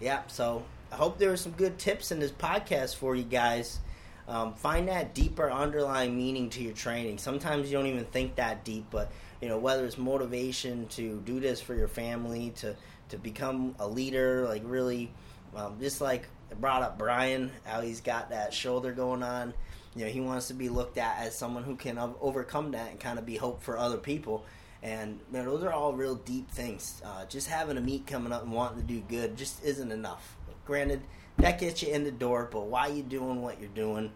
Yeah, 0.00 0.22
so 0.26 0.64
I 0.90 0.96
hope 0.96 1.18
there 1.18 1.30
were 1.30 1.36
some 1.36 1.52
good 1.52 1.78
tips 1.78 2.12
in 2.12 2.18
this 2.18 2.30
podcast 2.30 2.96
for 2.96 3.14
you 3.14 3.24
guys. 3.24 3.78
Um, 4.26 4.54
find 4.54 4.88
that 4.88 5.14
deeper 5.14 5.50
underlying 5.50 6.16
meaning 6.16 6.48
to 6.50 6.62
your 6.62 6.72
training. 6.72 7.18
Sometimes 7.18 7.70
you 7.70 7.76
don't 7.76 7.86
even 7.86 8.06
think 8.06 8.36
that 8.36 8.64
deep, 8.64 8.86
but 8.90 9.12
you 9.42 9.48
know 9.48 9.58
whether 9.58 9.84
it's 9.84 9.98
motivation 9.98 10.86
to 10.88 11.20
do 11.26 11.40
this 11.40 11.60
for 11.60 11.74
your 11.74 11.88
family, 11.88 12.54
to 12.56 12.74
to 13.10 13.18
become 13.18 13.74
a 13.78 13.86
leader, 13.86 14.46
like 14.48 14.62
really, 14.64 15.10
um, 15.54 15.76
just 15.78 16.00
like 16.00 16.26
brought 16.60 16.82
up 16.82 16.98
Brian, 16.98 17.50
how 17.64 17.80
he's 17.80 18.00
got 18.00 18.30
that 18.30 18.52
shoulder 18.54 18.92
going 18.92 19.22
on. 19.22 19.54
You 19.94 20.04
know, 20.04 20.10
he 20.10 20.20
wants 20.20 20.48
to 20.48 20.54
be 20.54 20.68
looked 20.68 20.98
at 20.98 21.18
as 21.18 21.36
someone 21.36 21.62
who 21.62 21.76
can 21.76 21.98
overcome 22.20 22.72
that 22.72 22.90
and 22.90 22.98
kind 22.98 23.18
of 23.18 23.26
be 23.26 23.36
hope 23.36 23.62
for 23.62 23.78
other 23.78 23.98
people. 23.98 24.44
And 24.82 25.20
you 25.32 25.38
know, 25.38 25.44
those 25.44 25.62
are 25.64 25.72
all 25.72 25.92
real 25.94 26.16
deep 26.16 26.50
things. 26.50 27.00
Uh, 27.04 27.24
just 27.26 27.48
having 27.48 27.76
a 27.76 27.80
meet 27.80 28.06
coming 28.06 28.32
up 28.32 28.42
and 28.42 28.52
wanting 28.52 28.80
to 28.80 28.86
do 28.86 29.00
good 29.00 29.36
just 29.36 29.64
isn't 29.64 29.92
enough. 29.92 30.36
Granted, 30.66 31.02
that 31.38 31.58
gets 31.58 31.82
you 31.82 31.92
in 31.92 32.04
the 32.04 32.10
door, 32.10 32.48
but 32.50 32.66
why 32.66 32.88
you 32.88 33.02
doing 33.02 33.40
what 33.42 33.60
you're 33.60 33.68
doing? 33.70 34.10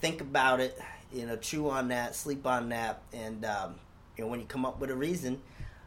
Think 0.00 0.20
about 0.20 0.60
it. 0.60 0.78
you 1.12 1.26
know, 1.26 1.36
chew 1.36 1.70
on 1.70 1.88
that, 1.88 2.14
sleep 2.14 2.46
on 2.46 2.70
that, 2.70 3.02
and 3.12 3.44
um, 3.44 3.74
you 4.16 4.24
know, 4.24 4.30
when 4.30 4.40
you 4.40 4.46
come 4.46 4.64
up 4.64 4.80
with 4.80 4.90
a 4.90 4.94
reason, 4.96 5.40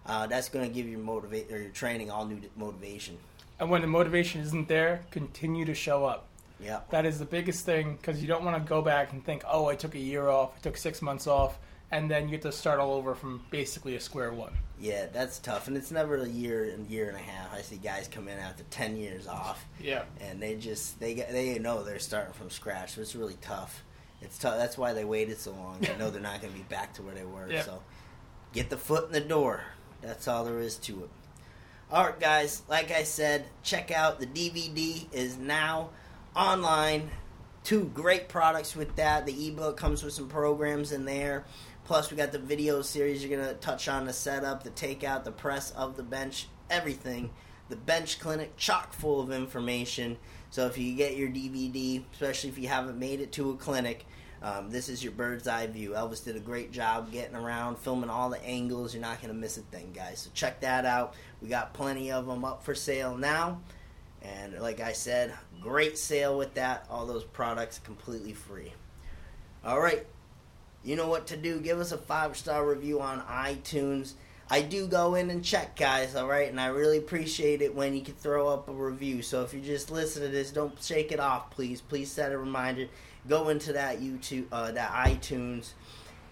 uh, 0.06 0.28
that's 0.28 0.50
going 0.50 0.68
to 0.68 0.74
give 0.74 0.88
your 0.88 1.00
motivate 1.00 1.52
or 1.52 1.60
your 1.60 1.72
training 1.72 2.12
all 2.12 2.26
new 2.26 2.40
motivation. 2.56 3.18
And 3.60 3.70
when 3.70 3.82
the 3.82 3.88
motivation 3.88 4.42
isn't 4.42 4.68
there, 4.68 5.04
continue 5.12 5.66
to 5.66 5.74
show 5.74 6.06
up. 6.06 6.28
Yeah. 6.60 6.82
That 6.90 7.06
is 7.06 7.20
the 7.20 7.26
biggest 7.26 7.66
thing 7.66 7.96
because 7.96 8.22
you 8.22 8.28
don't 8.28 8.44
want 8.44 8.62
to 8.62 8.68
go 8.68 8.82
back 8.82 9.14
and 9.14 9.24
think, 9.24 9.44
oh, 9.50 9.68
I 9.68 9.76
took 9.76 9.96
a 9.96 10.00
year 10.00 10.28
off, 10.30 10.52
I 10.58 10.60
took 10.62 10.78
six 10.78 11.02
months 11.02 11.28
off, 11.28 11.58
and 11.92 12.10
then 12.10 12.26
you 12.28 12.34
have 12.34 12.42
to 12.42 12.52
start 12.52 12.80
all 12.80 12.94
over 12.94 13.14
from 13.16 13.42
basically 13.52 13.96
a 13.96 14.00
square 14.00 14.34
one. 14.34 14.54
Yeah, 14.80 15.06
that's 15.12 15.40
tough, 15.40 15.68
and 15.68 15.78
it's 15.78 15.92
never 15.92 16.18
a 16.18 16.28
year 16.28 16.66
and 16.66 16.86
year 16.90 17.08
and 17.08 17.16
a 17.16 17.22
half. 17.22 17.54
I 17.54 17.62
see 17.62 17.78
guys 17.78 18.10
come 18.10 18.28
in 18.28 18.38
after 18.40 18.64
ten 18.70 18.98
years 18.98 19.26
off, 19.28 19.66
Yeah. 19.80 20.04
and 20.20 20.42
they 20.42 20.56
just 20.56 21.00
they 21.00 21.14
get, 21.16 21.32
they 21.32 21.58
know 21.60 21.84
they're 21.84 22.00
starting 22.00 22.34
from 22.34 22.50
scratch. 22.50 22.96
So 22.96 23.02
it's 23.02 23.16
really 23.16 23.38
tough. 23.42 23.84
It's 24.22 24.38
tough. 24.38 24.58
That's 24.58 24.78
why 24.78 24.92
they 24.94 25.06
waited 25.06 25.38
so 25.38 25.52
long. 25.52 25.78
They 25.80 25.96
know 25.98 26.10
they're 26.10 26.22
not 26.22 26.42
going 26.42 26.52
to 26.54 26.60
be 26.60 26.66
back 26.66 26.94
to 26.96 27.04
where 27.04 27.14
they 27.16 27.24
were. 27.24 27.48
Yep. 27.52 27.66
So 27.66 27.82
get 28.54 28.70
the 28.70 28.78
foot 28.78 29.08
in 29.08 29.12
the 29.14 29.22
door. 29.22 29.62
That's 30.02 30.28
all 30.28 30.44
there 30.46 30.60
is 30.60 30.76
to 30.80 31.04
it. 31.04 31.10
All 31.96 32.04
right, 32.04 32.20
guys. 32.20 32.62
Like 32.68 32.92
I 32.92 33.04
said, 33.04 33.46
check 33.64 33.90
out 33.90 34.20
the 34.20 34.28
DVD 34.28 35.06
is 35.14 35.38
now 35.38 35.92
online. 36.36 37.10
Two 37.64 37.86
great 37.94 38.28
products 38.28 38.76
with 38.76 38.98
that. 38.98 39.26
The 39.26 39.48
ebook 39.48 39.78
comes 39.78 40.04
with 40.04 40.12
some 40.12 40.28
programs 40.28 40.92
in 40.92 41.06
there. 41.06 41.46
Plus, 41.86 42.12
we 42.12 42.18
got 42.18 42.34
the 42.34 42.38
video 42.38 42.82
series. 42.82 43.24
You're 43.24 43.40
gonna 43.40 43.54
touch 43.54 43.88
on 43.88 44.08
the 44.08 44.12
setup, 44.12 44.64
the 44.64 44.72
takeout, 44.72 45.24
the 45.24 45.32
press 45.32 45.72
of 45.72 45.96
the 45.96 46.04
bench, 46.04 46.50
everything. 46.70 47.30
The 47.70 47.78
bench 47.78 48.20
clinic, 48.20 48.58
chock 48.58 48.92
full 48.92 49.22
of 49.22 49.32
information. 49.32 50.18
So 50.50 50.66
if 50.66 50.78
you 50.78 50.98
get 50.98 51.16
your 51.16 51.30
DVD, 51.30 52.04
especially 52.12 52.50
if 52.50 52.58
you 52.58 52.68
haven't 52.68 53.00
made 53.00 53.22
it 53.22 53.32
to 53.32 53.52
a 53.52 53.56
clinic, 53.56 54.06
um, 54.42 54.70
this 54.70 54.90
is 54.90 55.04
your 55.04 55.14
bird's 55.14 55.48
eye 55.48 55.68
view. 55.68 55.92
Elvis 55.92 56.24
did 56.24 56.36
a 56.36 56.40
great 56.40 56.72
job 56.72 57.12
getting 57.12 57.36
around, 57.36 57.78
filming 57.78 58.10
all 58.10 58.30
the 58.30 58.44
angles. 58.44 58.94
You're 58.94 59.02
not 59.02 59.22
going 59.22 59.34
to 59.34 59.40
miss 59.40 59.58
a 59.58 59.62
thing, 59.62 59.92
guys. 59.94 60.20
So 60.20 60.30
check 60.34 60.62
that 60.62 60.86
out. 60.86 61.16
We 61.42 61.48
got 61.48 61.74
plenty 61.74 62.12
of 62.12 62.28
them 62.28 62.46
up 62.46 62.64
for 62.64 62.76
sale 62.76 63.18
now. 63.18 63.62
And 64.22 64.60
like 64.60 64.80
I 64.80 64.94
said, 64.94 65.34
great 65.62 65.98
sale 65.98 66.38
with 66.38 66.54
that. 66.56 66.86
All 66.90 67.06
those 67.06 67.24
products 67.24 67.80
completely 67.80 68.34
free. 68.34 68.74
All 69.64 69.80
right. 69.80 70.06
You 70.84 70.96
know 70.96 71.08
what 71.08 71.28
to 71.28 71.38
do. 71.38 71.60
Give 71.60 71.80
us 71.80 71.92
a 71.92 71.98
five 71.98 72.38
star 72.38 72.68
review 72.68 73.02
on 73.02 73.22
iTunes. 73.22 74.14
I 74.50 74.62
do 74.62 74.86
go 74.86 75.16
in 75.16 75.32
and 75.32 75.44
check, 75.44 75.76
guys, 75.76 76.16
all 76.16 76.28
right? 76.28 76.48
And 76.48 76.62
I 76.62 76.68
really 76.68 77.00
appreciate 77.00 77.64
it 77.64 77.74
when 77.74 77.96
you 77.96 78.02
can 78.02 78.14
throw 78.14 78.48
up 78.48 78.70
a 78.70 78.72
review. 78.72 79.24
So 79.24 79.42
if 79.42 79.56
you 79.56 79.60
just 79.60 79.90
listen 79.90 80.22
to 80.22 80.28
this, 80.28 80.52
don't 80.52 80.82
shake 80.84 81.12
it 81.12 81.20
off, 81.20 81.50
please. 81.50 81.82
Please 81.82 82.12
set 82.12 82.32
a 82.32 82.38
reminder. 82.38 82.88
Go 83.28 83.50
into 83.50 83.74
that 83.74 84.02
YouTube, 84.02 84.46
uh, 84.52 84.72
that 84.72 84.92
iTunes, 84.92 85.72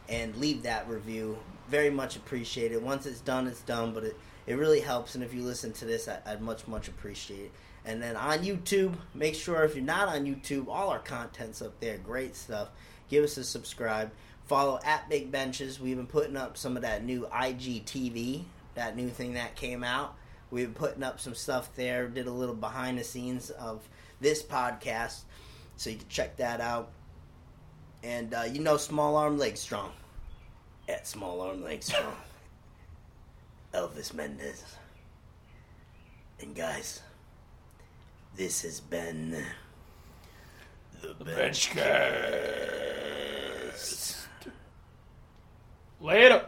and 0.10 0.36
leave 0.36 0.64
that 0.64 0.88
review. 0.88 1.38
Very 1.70 1.90
much 1.90 2.16
appreciated. 2.16 2.84
Once 2.84 3.06
it's 3.06 3.22
done, 3.22 3.48
it's 3.48 3.62
done, 3.62 3.94
but 3.94 4.04
it, 4.04 4.18
it 4.46 4.56
really 4.56 4.82
helps. 4.82 5.16
And 5.16 5.24
if 5.24 5.34
you 5.34 5.42
listen 5.42 5.74
to 5.74 5.86
this, 5.86 6.08
I, 6.08 6.20
I'd 6.26 6.42
much, 6.42 6.68
much 6.68 6.88
appreciate 6.88 7.46
it. 7.46 7.52
And 7.86 8.02
then 8.02 8.16
on 8.16 8.40
YouTube, 8.40 8.96
make 9.14 9.36
sure 9.36 9.64
if 9.64 9.76
you're 9.76 9.84
not 9.84 10.08
on 10.08 10.26
YouTube, 10.26 10.68
all 10.68 10.90
our 10.90 11.00
content's 11.00 11.62
up 11.62 11.80
there. 11.80 11.98
Great 11.98 12.36
stuff. 12.36 12.70
Give 13.10 13.24
us 13.24 13.38
a 13.38 13.44
subscribe. 13.44 14.12
Follow 14.46 14.80
at 14.84 15.10
Big 15.10 15.32
Benches. 15.32 15.80
We've 15.80 15.98
been 15.98 16.08
putting 16.08 16.38
up 16.38 16.58
some 16.58 16.76
of 16.76 16.84
that 16.84 17.04
new 17.04 17.28
IGTV, 17.32 18.44
that 18.76 18.96
new 18.96 19.10
thing 19.10 19.34
that 19.34 19.56
came 19.56 19.84
out. 19.84 20.16
We've 20.52 20.66
been 20.66 20.74
putting 20.74 21.04
up 21.04 21.20
some 21.20 21.36
stuff 21.36 21.74
there. 21.76 22.08
Did 22.08 22.28
a 22.28 22.32
little 22.32 22.56
behind 22.56 23.00
the 23.00 23.04
scenes 23.04 23.50
of 23.50 23.88
this 24.22 24.44
podcast, 24.44 25.22
so 25.78 25.90
you 25.90 25.98
can 25.98 26.08
check 26.10 26.38
that 26.38 26.62
out. 26.62 26.92
And 28.04 28.34
uh, 28.34 28.44
you 28.44 28.60
know, 28.60 28.78
Small 28.78 29.16
Arm 29.16 29.38
Leg 29.38 29.58
Strong. 29.58 29.92
At 30.90 31.08
Small 31.08 31.42
Arm 31.42 31.64
Leg 31.64 31.82
Strong. 31.84 32.16
Elvis 33.74 34.14
Mendez. 34.14 34.64
And 36.40 36.54
guys, 36.56 37.02
this 38.36 38.62
has 38.64 38.80
been 38.80 39.44
the 41.02 41.14
Benchcast. 41.24 41.74
Later. 46.02 46.46